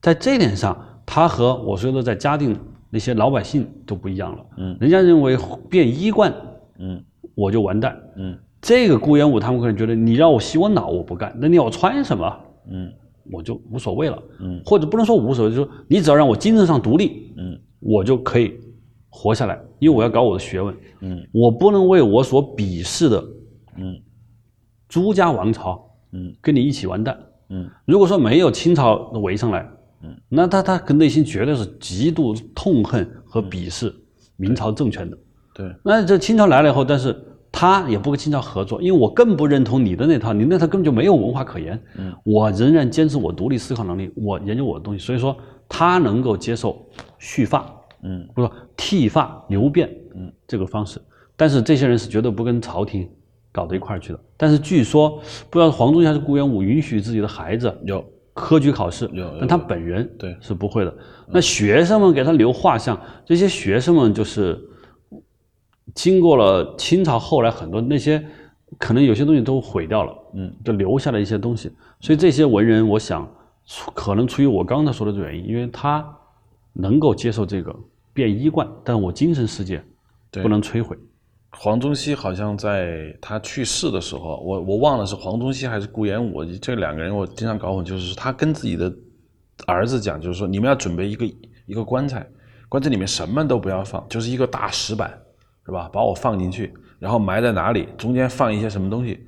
[0.00, 2.56] 在这点上，他和我说的在嘉定
[2.88, 5.36] 那些老百姓都不一样了，嗯，人家认为
[5.68, 6.34] 变衣冠，
[6.78, 7.04] 嗯。
[7.34, 12.40] 我就完蛋，嗯这个顾炎武他们可能觉得你让我洗我脑我不干，那你要我穿什么？
[12.70, 12.92] 嗯。
[13.32, 18.54] 我就无所谓了，嗯，或者不能说无所谓，就是说你只要让我精神上独立，嗯，我就可以
[19.08, 23.20] 活下来，因为我要搞我的学问，嗯，我不能为我所鄙视的，
[23.78, 24.00] 嗯，
[24.88, 27.18] 朱家王朝，嗯，跟你一起完蛋，
[27.50, 28.94] 嗯，如果说没有清朝
[29.24, 29.68] 围上来，
[30.04, 33.92] 嗯，那他他跟内心绝对是极度痛恨和鄙视
[34.36, 35.18] 明朝政权的，
[35.52, 37.12] 对，那这清朝来了以后，但是
[37.58, 41.82] 他也不会经常合作，因为我更不认同你的那套，你那套根本就没有文化可言。
[41.96, 45.34] 嗯，我仍然坚持我独立思考能力，我研究我的东西，所以说
[45.66, 46.86] 他能够接受
[47.18, 47.64] 蓄发，
[48.02, 48.46] 嗯不
[48.76, 51.00] 剃发留辫，嗯，这个方式。
[51.34, 53.08] 但是这些人是绝对不跟朝廷
[53.52, 54.20] 搞到一块儿去的。
[54.36, 58.04] 但是据说不知道黄宗羲还是顾炎武允许自己的孩子有
[58.34, 60.94] 科举考试有有，但他本人对是不会的。
[61.26, 64.60] 那学生们给他留画像，这些学生们就是
[65.94, 68.24] 经过了清朝后来很多那些
[68.78, 71.70] 可能有些东西都毁掉了，嗯，就留下了一些东西。
[72.00, 73.26] 所以这些文人，我想
[73.64, 76.04] 出可能出于我刚才说的这个原因，因为他
[76.72, 77.74] 能够接受这个
[78.12, 79.82] 变衣冠，但我精神世界
[80.30, 80.96] 不能摧毁。
[81.52, 88.92] 黄宗羲好像在他去世的时候，我我忘了是黄宗羲还是顾炎武，这两个人我经常搞混，就是他跟自己的
[89.66, 91.24] 儿子讲，就是说你们要准备一个
[91.64, 92.26] 一个棺材，
[92.68, 95.18] 棺材里面什么都不要放，就是一个大石板，
[95.66, 95.90] 是吧？
[95.92, 99.26] 把我放进去，然后埋在哪里，中间放一些什么东西。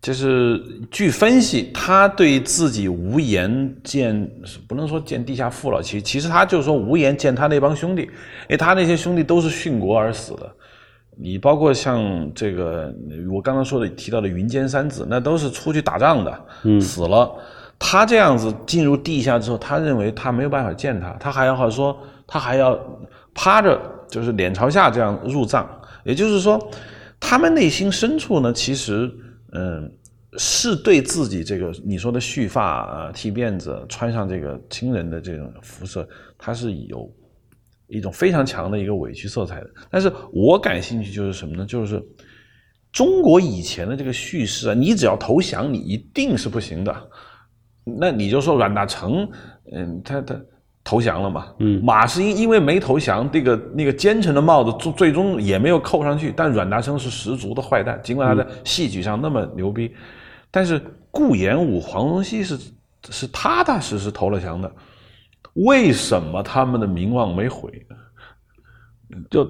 [0.00, 0.60] 就是
[0.90, 4.28] 据分析，他对自己无颜见，
[4.66, 8.08] 不能说见地下父老，其其实他就是说无颜见他那帮兄弟，因
[8.48, 10.52] 为他那些兄弟都是殉国而死的。
[11.16, 12.92] 你包括像这个
[13.30, 17.30] 我刚刚说的提到的云间三子，那都是出去打仗的，嗯死了。
[17.78, 21.96] 他这样子进入地下之后，他认为他没有办法见他，他还要说
[22.26, 22.76] 他还要
[23.34, 23.80] 趴着，
[24.12, 25.66] 就是脸朝下这样入葬。
[26.04, 26.70] 也就是说，
[27.18, 29.10] 他们内心深处呢，其实
[29.52, 29.90] 嗯
[30.36, 36.06] 是对自己这个你说的蓄发啊、剃辫子、穿上这个亲人的这种服饰，
[36.36, 37.10] 他是有
[37.86, 39.70] 一种非常强的一个委屈色彩的。
[39.90, 41.64] 但是我感兴趣就是什么呢？
[41.64, 42.02] 就是
[42.92, 47.10] 中国以前的这个叙事啊，你只要投降，你一定是不行的。
[47.84, 49.28] 那你就说阮大铖，
[49.72, 50.38] 嗯，他他
[50.84, 56.32] 投降了嘛，嗯马士英因为没投降，这个那个奸臣的帽子最最终也没有扣上去。
[56.36, 59.94] 但阮大铖是十足的坏蛋，尽管他在戏曲上那么牛逼，
[60.50, 60.80] 但是
[61.10, 62.58] 顾炎武、黄宗羲是
[63.10, 64.70] 是踏踏实实投了降的。
[65.54, 67.70] 为什么他们的名望没毁？
[69.30, 69.48] 就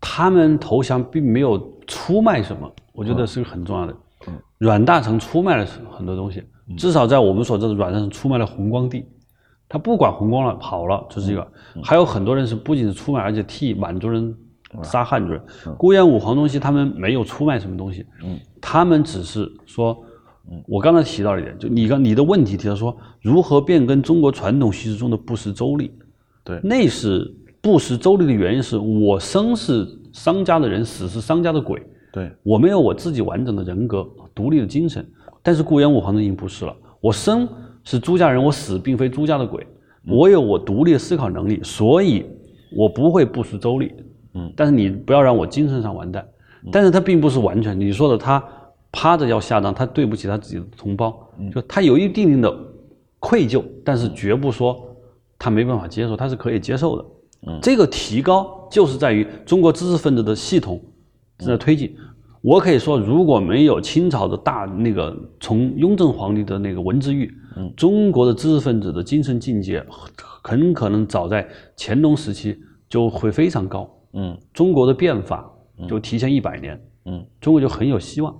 [0.00, 3.92] 他们投降并没有出卖什么，我觉得是个很重要的。
[3.92, 3.98] 嗯
[4.58, 5.64] 阮大铖出卖了
[5.96, 6.42] 很多东西，
[6.76, 9.06] 至少在我们所知的阮大铖出卖了弘光帝，
[9.68, 11.46] 他不管红光了，跑了，这是一个。
[11.82, 14.34] 还有很多人是不仅是出卖，而且替满族人
[14.82, 15.42] 杀汉族人。
[15.76, 18.06] 顾炎武、黄宗羲他们没有出卖什么东西，
[18.60, 20.02] 他们只是说，
[20.66, 25.92] 我刚才提到了一点，就你刚你的问题提到说，如何变更中国传统习俗中的不食周礼？
[26.42, 31.82] 对那是不食周礼的原因是我生是商家的人，死是商家的鬼。
[32.10, 35.06] 对，我没有我自己完整的人格、独立的精神。
[35.42, 37.46] 但是顾炎武、黄宗羲不是了，我生
[37.88, 39.66] 是朱家人，我死并非朱家的鬼，
[40.06, 42.22] 我有我独立的思考能力，所以
[42.76, 43.94] 我不会不食周礼。
[44.34, 46.22] 嗯，但是你不要让我精神上完蛋。
[46.70, 48.44] 但是他并不是完全你说的，他
[48.92, 51.18] 趴着要下葬，他对不起他自己的同胞，
[51.50, 52.54] 就他有一定定的
[53.20, 54.78] 愧疚，但是绝不说
[55.38, 57.04] 他没办法接受，他是可以接受的。
[57.46, 60.78] 嗯这个提高就是在于中国知识分子的系统
[61.38, 61.96] 正在推进。
[62.42, 67.72] 我可以说，如果没有清朝的大那个从雍正皇帝的那个文字狱，嗯。
[67.76, 69.84] 中国的知识分子的精神境界
[70.42, 73.88] 很可能早在乾隆时期就会非常高。
[74.12, 74.38] 嗯。
[74.52, 75.50] 中国的变法
[75.88, 77.26] 就提前一百年，嗯。
[77.40, 78.36] 中国就很有希望。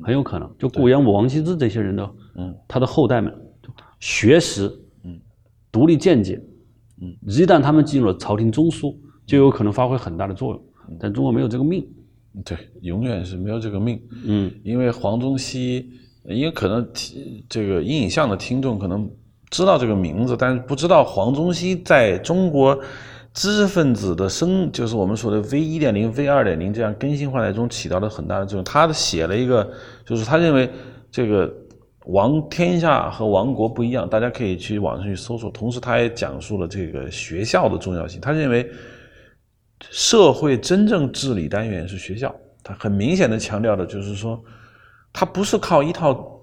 [0.00, 0.48] 很有可能。
[0.56, 3.34] 就顾炎武、王羲之这些人的，嗯，他的后代们，
[3.98, 4.72] 学识，
[5.02, 5.18] 嗯，
[5.72, 6.40] 独立见解，
[7.00, 8.94] 嗯，一旦他们进入了朝廷中枢，
[9.26, 10.64] 就有可能发挥很大的作用。
[11.00, 11.84] 但中国没有这个命，
[12.44, 14.00] 对，永远是没有这个命。
[14.24, 15.90] 嗯，因为黄宗羲，
[16.24, 16.86] 因为可能
[17.48, 19.10] 这个阴影像的听众可能
[19.50, 22.78] 知道这个名字，但是不知道黄宗羲在中国。
[23.34, 28.64] 知识分子的生，就是我们说的 V 一点零、V 二点零这样更新换代中起到了很大的作用。
[28.64, 29.70] 他写了一个，
[30.04, 30.68] 就是他认为
[31.08, 31.54] 这个
[32.06, 35.48] 王天下和王国不一样，大家可以去网上去搜索。
[35.52, 38.20] 同时，他也讲述了这个学校的重要性。
[38.20, 38.68] 他认为
[39.78, 42.34] 社会真正治理单元是学校。
[42.64, 44.42] 他很明显的强调的就是说，
[45.12, 46.40] 他不是靠一套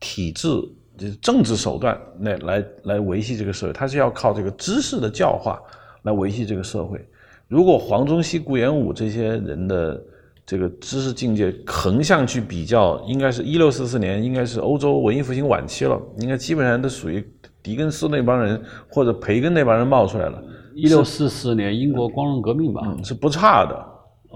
[0.00, 0.48] 体制、
[0.96, 5.60] 就是政治手段来来来维系这个社会，他是要靠这个知识的教化。
[6.04, 7.00] 来维系这个社会。
[7.46, 10.02] 如果黄宗羲、顾炎武这些人的
[10.44, 17.24] 这个知识境界横向去比较，应该是一六四四年，应该是欧洲文艺复兴晚期了，应该基本上都属于
[17.62, 20.42] 狄更斯那帮人或者培根那帮人冒出来了。
[20.74, 23.86] 一六四四年，英国光荣革命吧，是不差的。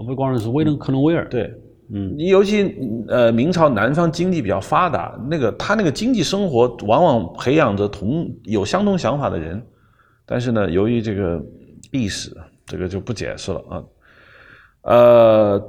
[0.05, 1.27] 不光荣是威登克伦威尔。
[1.27, 1.53] 对，
[1.89, 2.75] 嗯，你尤其
[3.07, 9.65] 呃，明朝南方经济比较发达，那个他那个经济生活往往培养着同有相同想法的人。
[10.25, 11.41] 但是呢，由于这个
[11.91, 12.35] 历史，
[12.65, 13.83] 这个就不解释了啊。
[14.81, 15.61] 呃，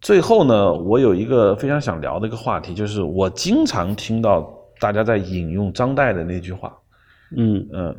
[0.00, 4.48] 最后呢，我有一个非常想聊的一个话题，就是我经常听到
[4.80, 6.72] 大家在引用张岱的那句话，
[7.36, 7.96] 嗯嗯，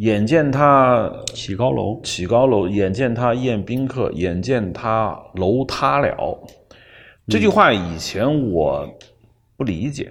[0.00, 6.38] 眼见他起高楼，起高楼，眼见他宴宾客，眼见他楼塌了。
[7.28, 8.88] 这句话以前我
[9.58, 10.10] 不理解。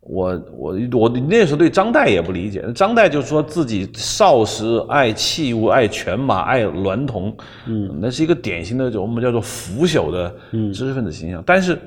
[0.00, 7.36] 我我我那时候对张岱也不理解，张岱就说自己少时爱器物，爱犬马，爱娈童，
[7.66, 10.34] 嗯，那是一个典型的我们叫做腐朽的
[10.72, 11.42] 知识分子形象。
[11.46, 11.78] 但是，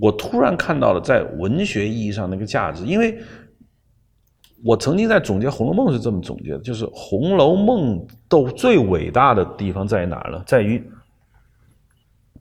[0.00, 3.18] 我突然看到了在文学意义上那个价值，因为
[4.64, 7.98] 我曾经在总结《红楼梦》是这么总结的，就是《红楼梦》
[8.28, 10.42] 都最伟大的地方在哪呢？
[10.46, 10.82] 在于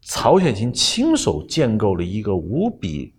[0.02, 3.14] 曹雪芹亲手建构了一个无比。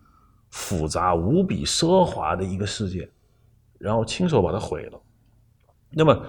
[0.53, 3.09] 复杂无比奢华的一个世界，
[3.78, 5.01] 然后亲手把它毁了。
[5.92, 6.20] 那么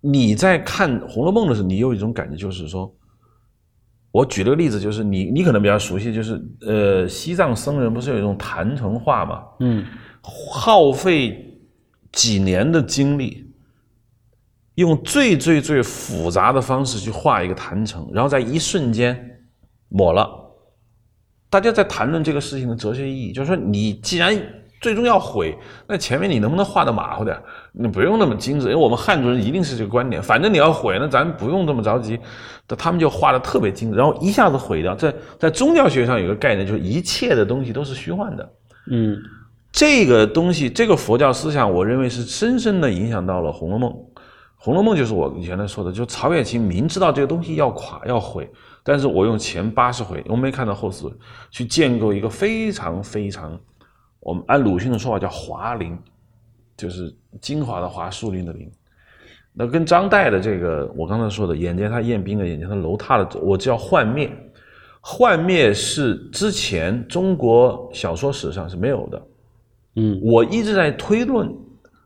[0.00, 2.92] 你在看《红楼梦》的时候，你有一种感觉，就是说，
[4.10, 9.44] 我举了个例子，就是你你可能比较熟悉，就是呃，西藏僧人不是有一种坛城画嘛？
[9.60, 9.86] 嗯，
[10.20, 11.47] 耗费
[12.12, 13.52] 几年的经历，
[14.74, 19.42] 用最最最复杂的方式去画一个坛城，然后在一瞬间
[19.88, 20.28] 抹了。
[21.50, 24.38] 大家在谈论这个事情的哲学意义，就是说，你既然
[24.80, 25.56] 最终要毁，
[25.86, 27.36] 那前面你能不能画的马虎点？
[27.72, 30.22] 你不用那么精致，因为我们汉族人一定是这个观点。
[30.22, 32.20] 反正你要毁，那咱不用这么着急。
[32.76, 34.94] 他们就画的特别精致，然后一下子毁掉。
[34.94, 38.52] 在在宗教学上有个概念，就是一切的东西都是虚幻的。
[38.90, 39.16] 嗯，
[39.78, 43.88] 这个东西，这个佛教思想，我认为是深深的影响到了《红楼梦》。
[44.56, 48.50] 《红楼梦》就是我以前来说的，就曹雪芹明知道这个东西要垮要毁。
[48.82, 51.14] 但是我用前八十回，我没看到后四回，
[51.52, 53.56] 去建构一个非常非常，
[54.18, 55.96] 我们按鲁迅的说法叫华林，
[56.76, 58.68] 就是精华的华，树林的林。
[59.52, 64.28] 那跟张岱的这个，我刚才说的，眼见他宴宾的，眼见他楼塌了，我叫幻灭。
[65.00, 69.22] 幻灭是之前中国小说史上是没有的。
[70.00, 71.52] 嗯，我一直在推论，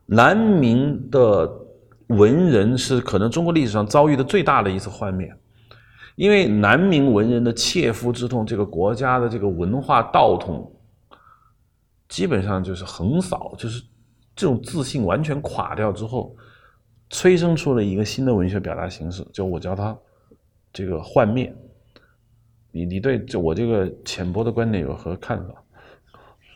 [0.07, 1.47] 南明的
[2.07, 5.31] 文人是可能中国历史上遭遇的最大的一次幻灭。
[6.15, 10.71] 因为南明文人的切肤之痛，这个国家的这个文化道统，
[12.09, 13.83] 基本上就是横扫，就是
[14.35, 16.35] 这种自信完全垮掉之后，
[17.09, 19.95] 催生出了一个新的文学表达形式，就我叫它
[20.71, 21.55] 这个幻灭。
[22.71, 25.62] 你你对这我这个浅薄的观点有何看法？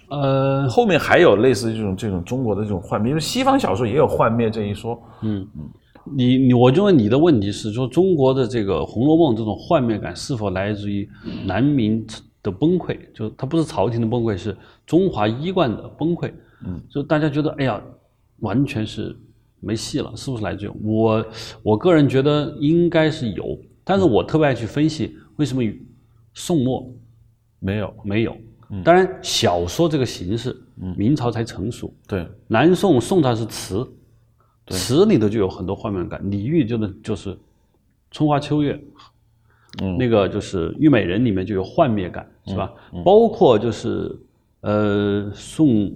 [0.09, 5.01] 呃，后面还有类似这种这种中国的这种幻灭，因为西方小说也有幻灭这一说。
[5.21, 5.69] 嗯嗯。
[6.15, 11.05] 你你，我就问你的问题是说，中国的这个《红楼梦》这种幻灭感是否来自于
[11.45, 12.07] 南明
[12.41, 12.97] 的崩溃？
[13.13, 14.55] 就它不是朝廷的崩溃，是
[14.85, 16.31] 中华衣冠的崩溃。
[16.65, 17.81] 嗯，就大家觉得，哎呀，
[18.39, 19.13] 完全是
[19.59, 21.25] 没戏了，是不是来自于我？
[21.61, 25.61] 我个人觉得应该是有，但是我特别爱去分析为什么
[26.33, 26.89] 宋末
[27.59, 28.33] 没有没有。
[28.83, 30.55] 当然，小说这个形式，
[30.95, 31.93] 明朝才成熟。
[32.07, 33.87] 对，南宋宋朝是词。
[34.69, 37.33] 词里头就有很多画面感，李煜就是就是
[38.11, 38.73] 《春花秋月》，
[39.81, 42.73] 嗯，那个就是《虞美人》里面就有幻灭感，是吧？
[43.05, 44.13] 包括就是
[44.59, 45.89] 呃宋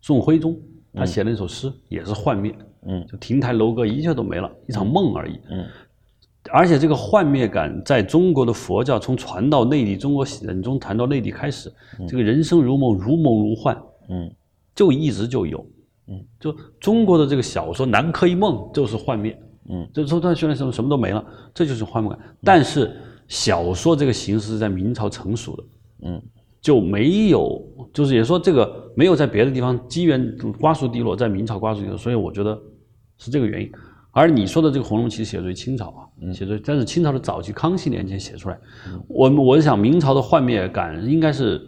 [0.00, 0.56] 宋徽宗
[0.94, 2.56] 他写了一首诗，也是幻灭，
[2.86, 5.66] 嗯，就亭台楼阁一切都没了，一场梦而已，嗯。
[6.50, 11.72] 而且这个幻灭感在中国的佛教从传到内地，中国人中谈到内地开始，
[12.08, 13.76] 这个人生如梦，如梦如幻，
[14.08, 14.30] 嗯。
[14.72, 15.66] 就一直就有，
[16.06, 19.38] 嗯，就中国的这个小说《南柯一梦》就是幻灭，
[19.68, 21.22] 嗯，就说他虽然什么什么都没了，
[21.52, 22.18] 这就是幻灭感。
[22.42, 22.90] 但是
[23.28, 25.64] 小说这个形式是在明朝成熟的，
[26.04, 26.22] 嗯。
[26.62, 27.62] 就没有，
[27.92, 32.58] 就是也说这个没有在别的地方机缘瓜熟蒂落，在明朝瓜熟蒂落，所以我觉得
[33.18, 33.72] 是这个原因。
[34.12, 38.58] 而你说的这个《红楼梦》其实写于清朝啊，写于但是清朝的早期康熙年间写出来。
[39.08, 41.60] 我我想明朝的幻灭感应该是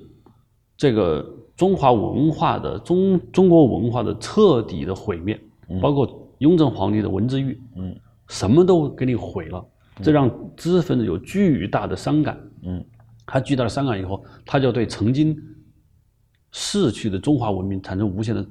[0.77, 1.25] 这个
[1.57, 5.41] 中华文化的中中国文化的彻底的毁灭，
[5.81, 7.95] 包括雍正皇帝的文字狱，嗯
[8.29, 9.65] 什么都给你毁了，
[10.03, 12.39] 这让知识分子有巨大的伤感。
[12.65, 12.85] 嗯
[13.25, 15.37] 他巨大的伤感以后，他就对曾经
[16.51, 18.45] 逝去的中华文明产生无限的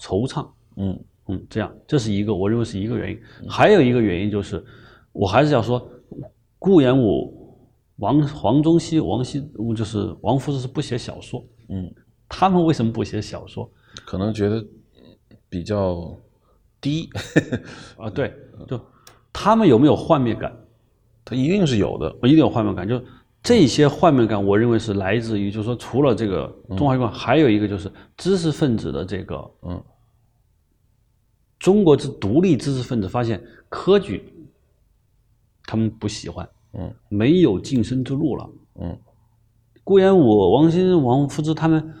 [0.00, 0.46] 惆怅。
[0.76, 0.98] 嗯
[1.28, 3.20] 嗯，这样，这是一个我认为是一个原因。
[3.48, 4.64] 还有一个原因就是，
[5.12, 5.86] 我还是要说，
[6.58, 7.56] 顾炎武、
[7.96, 9.42] 王黄宗羲、王羲，
[9.76, 11.44] 就是王夫之是不写小说。
[11.68, 11.92] 嗯，
[12.28, 13.70] 他们为什么不写小说？
[14.06, 14.64] 可能觉得
[15.48, 16.18] 比较
[16.80, 17.08] 低，
[17.96, 18.32] 啊，对，
[18.66, 18.80] 就
[19.32, 20.56] 他们有没有幻灭感？
[21.24, 22.16] 他一定是有的。
[22.22, 23.02] 我一定有幻灭感，就
[23.42, 29.84] 这些幻灭感，我认为是来自于，就是说，除了这个中华文化，还有一个就是知识分子的这个，嗯，
[31.58, 34.22] 中国之独立知识分子发现科举，
[35.64, 38.48] 他们不喜欢，嗯没有晋升之路了。
[38.80, 38.96] 嗯
[39.84, 41.94] 顾炎武、王新、王夫之他们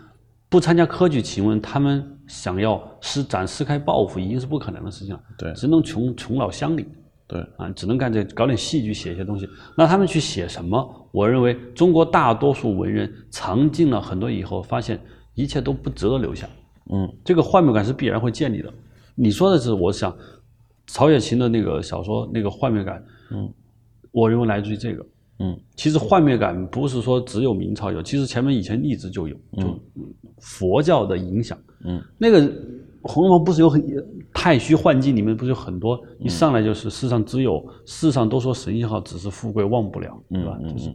[0.48, 6.86] 不参加科举，请问他们想要施展施开抱负，已经是不可能的事情了，对只能穷穷老乡里。
[7.26, 9.46] 对，啊，只能干这搞点戏剧，写一些东西。
[9.76, 11.08] 那他们去写什么？
[11.12, 14.98] 我认为中国大多数文人尝尽了很多以后，发现
[15.34, 16.48] 一切都不值得留下。
[16.90, 18.72] 嗯这个幻灭感是必然会建立的。
[19.18, 20.16] 你说的是，我想
[20.86, 23.52] 曹雪芹的那个小说那个幻灭感，嗯，
[24.12, 25.04] 我认为来自于这个。
[25.40, 29.80] 嗯其实幻灭感不是说只有明朝有，其实前面以前一直就有，就
[30.38, 31.56] 佛教的影响。
[31.84, 32.42] 嗯那个
[33.02, 33.80] 《红楼梦》不是有很
[34.34, 40.58] 太虚幻境里面不是有很多，一上来就是世上只有世上都说神仙好，只是富贵忘不了，对吧？
[40.68, 40.92] 就是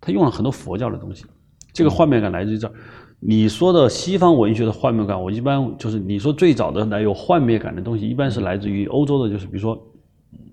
[0.00, 1.26] 他用了很多佛教的东西，
[1.72, 2.72] 这个幻灭感来自于这儿。
[3.18, 9.76] 你说的西方文学的幻灭感，我一般就是你说最早的来有幻灭感的东西，一般是来自于欧洲的，就是比如说，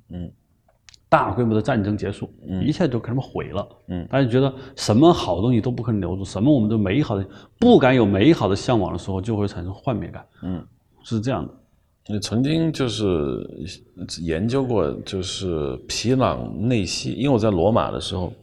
[0.10, 0.32] 嗯，
[1.10, 2.30] 大规模的战争结束，
[2.66, 4.08] 一切都给他们毁了，嗯。
[4.10, 7.28] 大家觉得什么好东西都不可能留住，什么我们都美好的
[7.60, 10.66] 不敢有美好的向往的时候，就会产生幻灭感，嗯，
[11.04, 11.54] 是这样的。
[12.08, 13.48] 你曾经就是
[14.22, 18.34] 研究过，就是皮朗内西，因为我在罗马的时候，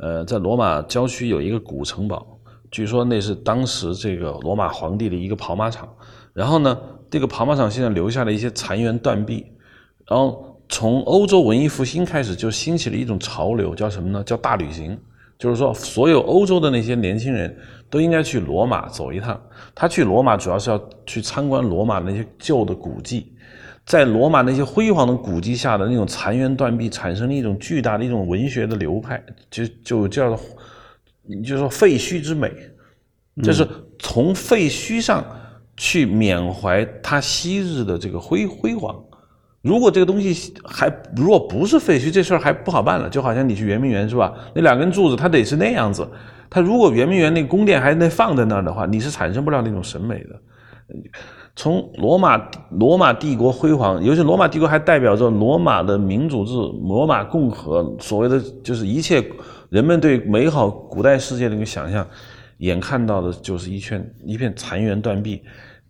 [0.00, 2.37] 呃，在罗马郊区有一个古城堡，
[2.70, 5.88] 据说那是当时这个罗马皇帝的一个跑马场。
[6.32, 6.78] 然后呢，
[7.10, 9.46] 这个跑马场现在留下了一些残垣断壁。
[10.06, 14.22] 然后从欧洲文艺复兴开始，就兴起了一种潮流，叫什么呢？
[14.24, 14.98] 叫大旅行。
[15.38, 17.56] 就是说，所有欧洲的那些年轻人
[17.88, 19.40] 都应该去罗马走一趟。
[19.72, 23.32] 他去罗马主要是要去参观罗马那些旧的古迹，
[23.86, 30.40] 在罗马那些辉煌的古迹下的那种残垣断壁，产生了一种巨大的一种文学的流派，就就叫做，
[31.42, 32.52] 就是说废墟之美，
[33.42, 33.66] 就是
[33.98, 35.24] 从废墟上
[35.76, 38.94] 去缅怀它昔日的这个辉辉煌。
[39.60, 43.10] 如果这个东西还如果不是废墟，这事儿还不好办了。
[43.10, 44.32] 就好像你去圆明园是吧？
[44.54, 46.08] 那两根柱子它得是那样子。
[46.48, 50.40] 它如果圆明园那个宫殿还那放在那儿的话，你是产生不了那种审美的。
[51.56, 59.20] 从罗马罗马帝国辉煌，尤其罗马帝国还代表着罗马的民主制、罗马共和，所谓的就是一切
[59.68, 62.06] 人们对美好古代世界的一个想象，
[62.58, 65.42] 眼看到的就是一圈一片残垣断壁。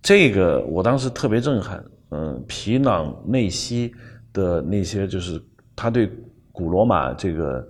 [0.03, 1.85] 这个我当时特别震撼。
[2.11, 3.93] 嗯，皮朗内西
[4.33, 5.39] 的那些就是
[5.77, 6.11] 他对
[6.51, 7.63] 古罗马这个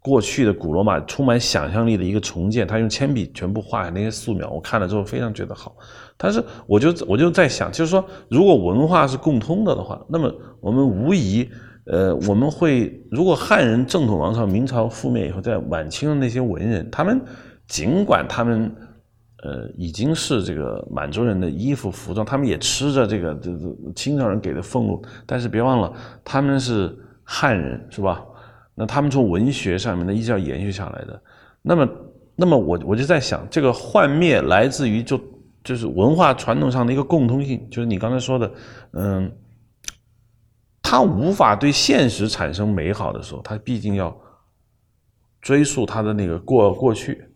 [0.00, 5.74] 过去的古罗马充满想象力的一个重建，他用铅笔全部画下那些素描，我看了之后非常觉得好。
[6.18, 11.48] 但是我就我就在想，就是说，如果文化是共通的的话，那么我们无疑，
[11.84, 17.20] 呃，我们会如果汉人正统王朝明朝覆灭以后，在晚清的那些文人，他们
[17.66, 18.74] 尽管他们。
[19.44, 25.92] 呃，已经是这个满洲人的衣服服装，他们也吃着这个这这清朝人给的俸禄，但是别忘了，
[26.22, 28.24] 他们是汉人，是吧？
[28.76, 31.20] 那他们从文学上面呢，一直要延续下来的。
[31.60, 31.88] 那么，
[32.36, 35.20] 那么我我就在想，这个幻灭来自于就
[35.64, 38.48] 就是文化传统上的一个共通性，就是你刚才说的，
[38.92, 39.28] 嗯，
[40.92, 44.14] 他无法对现实产生美好的时候，他毕竟要
[45.40, 47.30] 追溯他的那个过过去，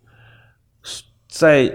[1.27, 1.73] 在。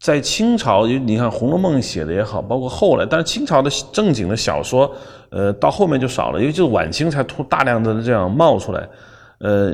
[0.00, 4.92] 在清朝，你看《红楼梦》写的也好，包括后来，但是清朝的正经的小说，
[5.30, 8.88] 呃，到后面就少了，因为就是晚清才突大量的这样冒出来。
[9.38, 9.72] 呃，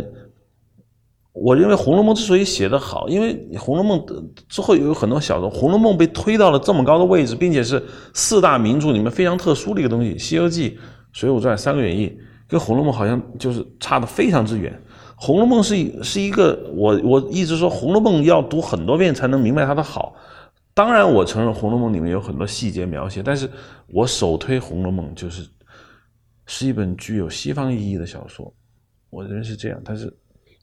[1.40, 3.98] 我认为《红楼梦》之所以写得好，因为《红楼梦》
[4.48, 7.82] 之后有很多小说，《红楼梦》被推到了这么高的位置，并且是
[8.12, 10.70] 四大名著里面非常特殊的一个东西，《西游记》
[11.12, 12.08] 《水浒传》《三国演义》
[12.48, 14.72] 跟《红楼梦》好像就是差得非常之远。
[15.16, 20.14] 《红楼梦》是是一个，我我一直说《红楼梦》要读很多遍才能明白它的好。
[20.74, 23.50] 当然，我承认《红楼梦》里面有很多细节描写，但是
[23.88, 25.48] 我首推《红楼梦》就是
[26.46, 28.52] 是一本具有西方意义的小说。
[29.10, 30.06] 我认为是这样，它是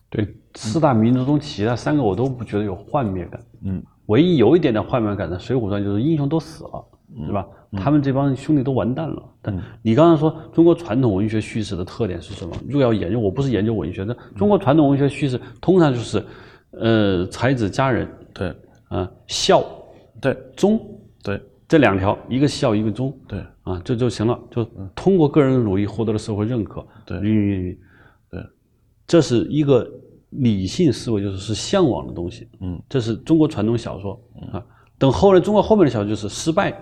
[0.09, 3.41] 对四大名著中其他三个我都不觉得有幻灭感。
[3.63, 6.85] 嗯，唯一有一点点幻灭感的《水浒传》就是英雄都死了。
[7.27, 7.47] 是吧？
[7.71, 9.23] 他们这帮兄弟都完蛋了。
[9.41, 12.53] 但你刚刚说中国传统文学叙事的特点是什么？
[12.67, 14.17] 如果要研究，我不是研究文学的。
[14.35, 16.21] 中国传统文学叙事通常就是，
[16.71, 18.53] 呃，才子佳人，对，
[18.89, 19.63] 啊，孝，
[20.19, 20.77] 对，忠，
[21.23, 24.37] 对，这两条，一个孝，一个忠，对，啊，这就行了。
[24.51, 27.77] 就通过个人的努力获得了社会认可，对，对，
[29.07, 29.89] 这是一个
[30.29, 32.47] 理性思维，就是是向往的东西。
[32.59, 34.19] 嗯，这是中国传统小说
[34.51, 34.63] 啊。
[34.97, 36.73] 等后来中国后面的小说就是失败。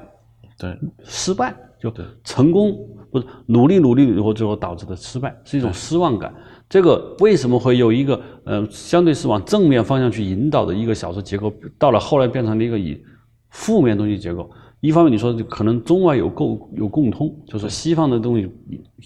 [0.58, 1.92] 对，失败就
[2.24, 2.78] 成功
[3.12, 6.34] 不是努力努力以后最后导致的失败是一种失望感。
[6.70, 13.04] 这个为什么会有一个呃相对是往正面方向去引导的一个小说结构，到了后来变成了一个以
[13.50, 14.50] 负面东西结构？
[14.84, 18.52] 一方面你说可能中外有共有共通，就是西方的东西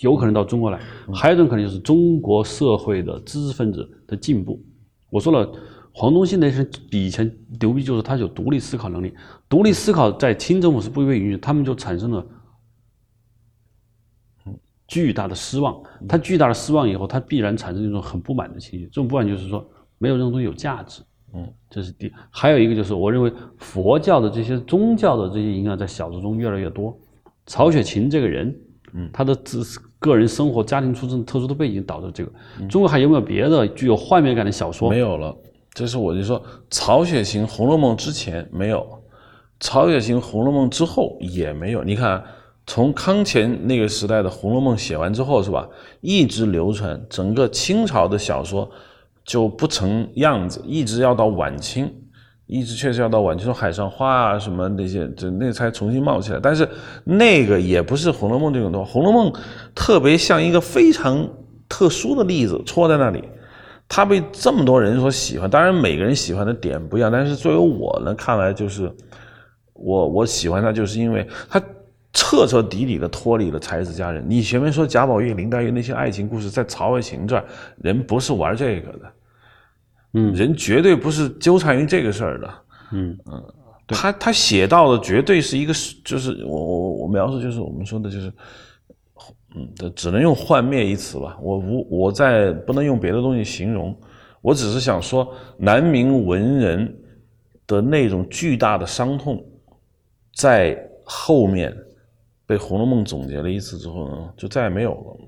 [0.01, 0.79] 有可能到中国来；
[1.13, 4.59] 还有一种可能就是中国社会的知识分子的进步。
[5.09, 5.49] 我说了。
[5.99, 7.25] 黄东兴那些比以前
[7.59, 9.11] 牛逼，就是他有独立思考能力。
[9.49, 12.23] 独立思考在清政府是不被允许，他们就产生了
[14.87, 15.81] 巨大的失望。
[16.07, 18.85] 他巨大的失望以后，他必然产生一种很不满的情绪。
[18.85, 19.67] 这种不满就是说，
[19.97, 21.01] 没有任何东西有价值。
[21.33, 22.11] 嗯，这是第。
[22.29, 26.97] 还有一个就是，我认为佛教的这些宗教的这些影响在小说中越来越多。
[27.45, 28.55] 曹雪芹这个人，
[28.93, 29.63] 嗯，他的自
[29.99, 32.31] 个人生活、家庭出身特殊的背景导致这个。
[32.69, 34.89] 中国还有没有别的具有幻灭感的小说？
[34.89, 35.35] 没有了。
[35.73, 38.85] 这是我就说，曹雪芹《红楼梦》之前没有，
[39.59, 41.83] 曹雪芹《红楼梦》之后也没有。
[41.83, 42.23] 你看，
[42.65, 45.69] 从康乾那个时代的《红楼梦》写完之后，是吧？
[46.01, 48.69] 一直流传，整个清朝的小说
[49.27, 51.93] 就不成样子，一直要到晚清，
[52.47, 56.39] 一直确实要到晚清，说海上花啊什么那些，这那才重新冒起来。
[56.41, 56.67] 但是
[57.03, 59.31] 那个也不是《红楼梦》这种东西，《红楼梦》
[59.75, 61.29] 特别像一个非常
[61.69, 63.23] 特殊的例子戳在那里。
[63.89, 68.91] 他被这么多人所喜欢，当然每个人喜欢的点不一样，但是作为我呢，看来就是
[69.73, 71.61] 我我喜欢他，就是因为他
[72.11, 74.25] 彻彻底底的脱离了才子佳人。
[74.27, 77.41] 你前面说贾宝玉、林黛玉那些爱情故事，在曹雪芹这，
[77.81, 79.09] 人不是玩这个的，
[80.13, 82.53] 嗯，人绝对不是纠缠于这个事儿的，
[82.91, 83.43] 嗯嗯，
[83.87, 85.73] 他他写到的绝对是一个，
[86.03, 88.31] 就是我我我描述就是我们说的就是。
[89.55, 91.35] 嗯，只能用幻灭一词吧。
[91.41, 93.97] 我无，我在不能用别的东西形容。
[94.41, 96.95] 我只是想说，南明文人
[97.65, 99.43] 的那种巨大的伤痛，
[100.35, 101.75] 在后面
[102.45, 105.26] 被《红楼梦》总结了一次之后呢，就再也没有了。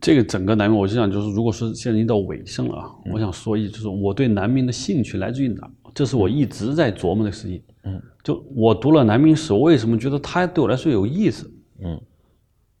[0.00, 5.70] 这个整个南明，我就想，就是如果说现在已经到尾声了啊，我想说一，就是我对南明的兴趣来自于哪？
[5.94, 7.62] 这是我一直在琢磨的事情。
[7.84, 11.50] 嗯，就我读了南明史，我为什么觉得它对我来说有意思？
[11.82, 12.00] 嗯，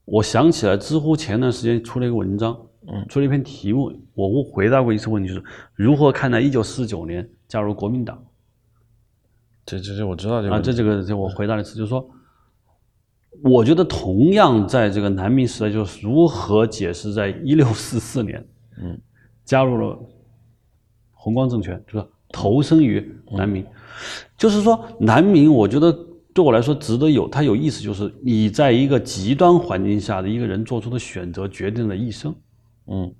[0.04, 2.58] 我想起来，知乎前段时间出了一个文章，
[2.88, 8.20] 嗯，出了一篇题目，我回答过一次问题，就是如何看待一九四九年加入国民党？
[9.64, 12.08] 这这这我知道这个啊，这这个这我回答了一次，就是说，
[13.42, 18.46] 我觉得同样在这个南明时代，就是如何解释在一六四四年，
[18.82, 19.00] 嗯，
[19.44, 19.98] 加入了
[21.12, 23.64] 红光政权，就是投身于南明，
[24.36, 25.96] 就是说南明，我觉得。
[26.36, 32.34] 对我来说，值得有它有意思，就是你在一个极端环境下的一个人做出的选择，决定了一生。
[32.88, 33.10] 嗯，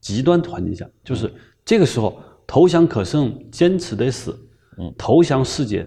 [0.00, 1.28] 极端环境下，就是
[1.64, 2.16] 这个时候
[2.46, 4.38] 投降可胜，坚持得死。
[4.78, 5.84] 嗯，投降世界，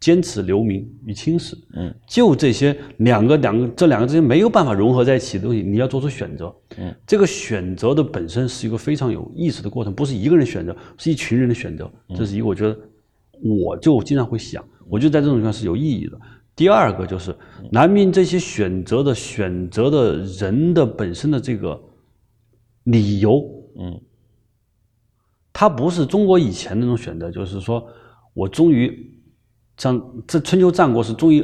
[0.00, 1.56] 坚持留名与青史。
[1.74, 6.54] 嗯，就这些两个两个这两个之间没有办法融合在一起的东西，你要做出选择。
[6.76, 11.90] 嗯，这个选择的本身是一个非常有意思的过程，不是一个人选择，是一群人的选择。
[12.14, 12.78] 这是一个，我觉得
[13.42, 14.64] 我就经常会想。
[14.88, 16.18] 我觉得在这种情况是有意义的。
[16.56, 17.36] 第二个就是
[17.70, 21.80] 南明这些选择的选择的人的本身的这个
[22.84, 23.40] 理由，
[23.78, 24.00] 嗯，
[25.52, 27.86] 他不是中国以前那种选择，就是说
[28.34, 29.17] 我终于
[29.78, 31.42] 像这春秋战国是终于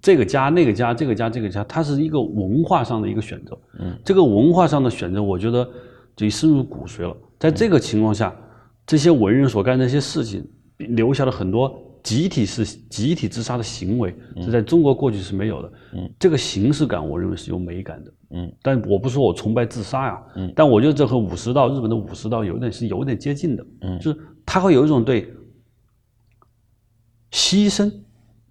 [0.00, 5.68] 这个家那个家这个家这个家，它是一个文化上的一个选择，嗯，这个文化上的选择，我觉得
[6.14, 7.16] 就深入骨髓了。
[7.40, 8.32] 在这个情况下，
[8.86, 10.46] 这些文人所干的那些事情。
[10.78, 11.72] 留下了很多
[12.02, 15.72] 集体是集体自杀的行为，这在中国过去是没有的。
[15.94, 18.12] 嗯，这个形式感，我认为是有美感的。
[18.30, 20.20] 嗯，但我不说我崇拜自杀呀。
[20.34, 23.64] 嗯，但我觉得这和武士道日本的武士道有点是有点接近的。
[23.82, 25.32] 嗯，就是他会有一种对
[27.32, 27.92] 牺牲、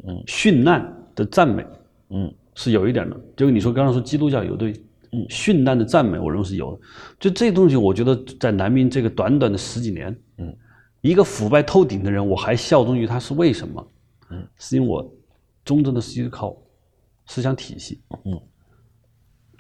[0.06, 1.66] 嗯殉难的赞美。
[2.10, 3.18] 嗯，是有一点的。
[3.38, 4.74] 就是你说刚刚说基督教有对
[5.12, 6.82] 嗯殉难的赞美，我认为是有的。
[7.20, 10.54] 就这东西，我觉得在南明这个短短的十几年，嗯。
[11.02, 13.92] 一个腐败透顶的人，我还效忠于他是为什么？
[14.30, 15.12] 嗯，是因为我
[15.66, 16.56] 忠贞的是依靠
[17.26, 18.00] 思想体系。
[18.24, 18.40] 嗯，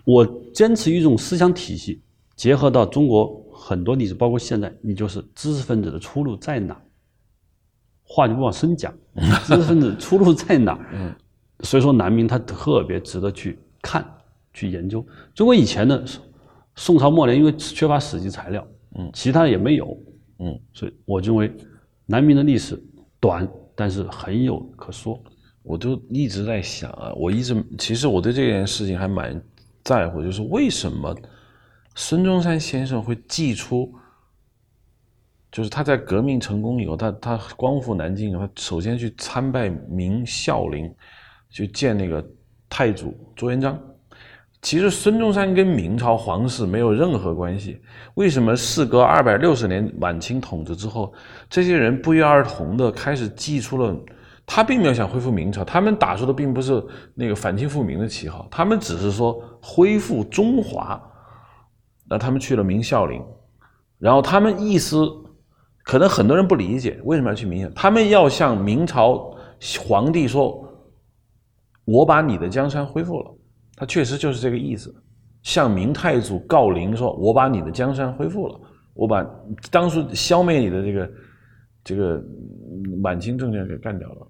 [0.06, 0.23] 我
[0.53, 1.99] 坚持一种思想体系，
[2.35, 6.80] 结合到中国很多历史，包括现在，你就是知识分子的出路在哪？
[8.12, 8.94] 话就不往深讲，
[9.46, 10.78] 知识分子出路在哪？
[10.94, 11.16] 嗯，
[11.62, 14.06] 所以说南明他特别值得去看、
[14.54, 15.06] 去研究。
[15.34, 16.04] 中国以前的
[16.76, 18.68] 宋朝末年，因为缺乏史籍材料，
[18.98, 19.98] 嗯，其他的也没有。
[20.40, 21.50] 嗯，所以我认为
[22.06, 22.78] 南明的历史
[23.20, 25.18] 短，但是很有可说。
[25.64, 29.40] 我就一直在想啊，我一直其实我对这件事情还蛮
[29.84, 31.16] 在乎，就是为什么
[31.94, 33.94] 孙中山先生会寄出，
[35.52, 40.94] 就是他在革命成功以后，他他光复南京以后，他首先去参拜明孝陵，
[41.49, 42.26] 去见那个
[42.69, 43.78] 太祖朱元璋。
[44.61, 47.82] 其实孙中山跟明朝皇室没有任何关系。
[48.14, 51.11] 为什么事隔二百六十年晚清统治之后，
[51.49, 53.95] 这些人不约而同的开始祭出了？
[54.45, 56.84] 他并没有想恢复明朝，他们打出的并不是
[57.15, 61.02] 那个反清复明的旗号，他们只是说恢复中华。
[62.07, 63.23] 那他们去了明孝陵，
[63.98, 64.98] 然后他们意思
[65.91, 67.69] 可能很多人不理解，为什么要去明孝？
[67.72, 69.35] 他们要向明朝
[69.77, 70.65] 皇帝说
[71.84, 73.30] ：“我把你的江山恢复了。”
[73.76, 74.95] 他确实就是这个意思，
[75.43, 78.57] 向明太祖告灵说：“我把你的江山恢复了，
[78.93, 79.22] 我把
[79.69, 81.11] 当初消灭你的这个
[81.84, 82.23] 这个
[83.01, 84.26] 满清政权给干掉了。”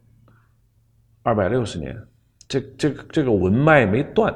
[1.22, 1.96] 二百六十年，
[2.48, 4.36] 这这这个文脉没断，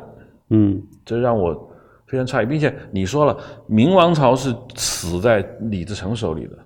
[0.51, 1.75] 嗯，这让我
[2.05, 3.35] 非常诧异，并且你说了，
[3.65, 6.64] 明王朝是死在李自成手里的，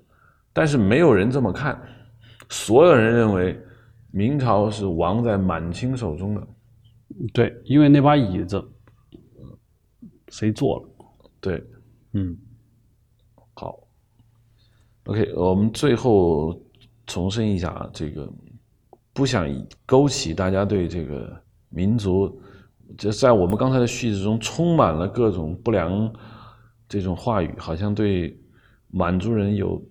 [0.53, 1.79] 但是没有人这么看，
[2.49, 3.59] 所有人认为
[4.11, 6.47] 明朝是亡在满清手中的。
[7.33, 8.63] 对，因为那把椅子，
[10.29, 10.89] 谁坐了？
[11.41, 11.63] 对，
[12.13, 12.37] 嗯，
[13.53, 13.87] 好
[15.05, 16.61] ，OK，我们最后
[17.05, 18.31] 重申一下啊，这个
[19.13, 19.47] 不想
[19.85, 22.41] 勾起大家对这个民族，
[22.97, 26.11] 就在我们刚才的叙事中充满了各种不良
[26.87, 28.39] 这种话语，好像对
[28.87, 29.81] 满族人有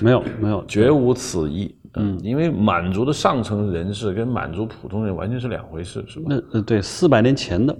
[0.00, 1.74] 没有没有绝无此意。
[1.94, 6.26] 嗯，因为满族的上层人士跟满族普通人完全是两回事，是吧？
[6.28, 7.76] 那呃，对，四百年前的，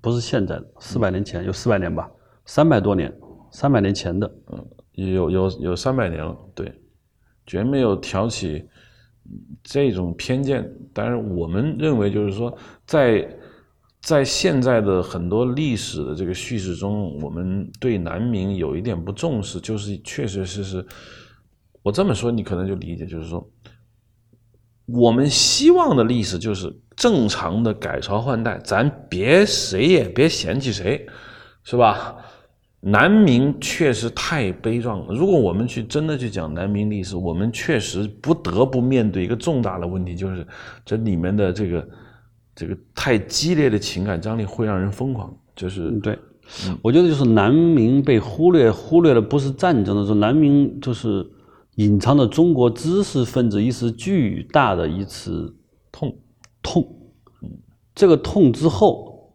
[0.00, 2.10] 不是现在的，四百年前有四百年吧，
[2.46, 3.12] 三百多年，
[3.50, 6.72] 三百年前的，嗯，有有有三百年了，对，
[7.46, 8.64] 绝没有挑起
[9.62, 10.66] 这种偏见。
[10.94, 12.56] 但是我们认为，就是说，
[12.86, 13.36] 在
[14.00, 20.86] 在现在的很多历史的这个叙事中，我们对南明有一点不重视，就是确确实实。
[21.82, 23.50] 我这么说，你可能就理解，就是说，
[24.86, 31.04] 我们希望的历史就是正常的改朝换代，咱别谁也别嫌弃谁，
[31.64, 32.16] 是吧？
[32.78, 35.14] 南明确实太悲壮了。
[35.14, 40.46] 如果我们去真的去讲南明历史，我们确实不得不面对一个重大的问题，就是
[40.84, 41.88] 这里面的这个
[42.54, 45.36] 这个太激烈的情感张力会让人疯狂。
[45.56, 46.16] 就是对，
[46.80, 51.28] 我觉得就是南明被忽略，忽略的不是战争的时候，南明就是。
[51.76, 55.54] 隐藏的中国知识分子一次巨大的一次
[55.90, 56.14] 痛
[56.62, 56.86] 痛，
[57.94, 59.32] 这个痛之后，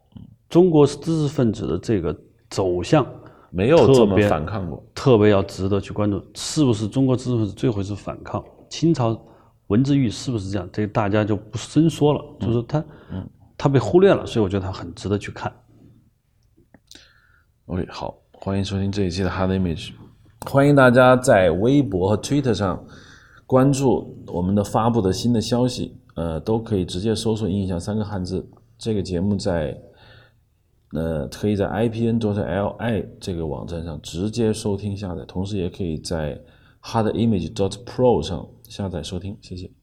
[0.48, 2.16] 中国知识分子的这个
[2.50, 3.06] 走向
[3.50, 8.44] 没有这么反抗过，特别要值得去关注，是不是中国知识分子最后一次反抗？
[8.70, 9.20] 清朝
[9.68, 10.70] 文字狱是不是这样？
[10.72, 12.86] 这个大家就不深说了，就是他，
[13.58, 15.52] 他被忽略了，所以我觉得他很值得去看。
[17.66, 19.90] OK，好，欢迎收听这一期的 Hard Image。
[20.46, 22.86] 欢迎大家在微博和 Twitter 上
[23.46, 28.48] 关注我们的发布的新的消息，呃，都可以直接搜索“印象三个汉字”。
[28.78, 29.78] 这个节目在
[30.94, 36.40] 呃，可以在 IPN dot LI 这个网站上直接收听下载，同时也可以在
[36.82, 39.38] Hard Image dot Pro 上下载收听。
[39.42, 39.77] 谢谢。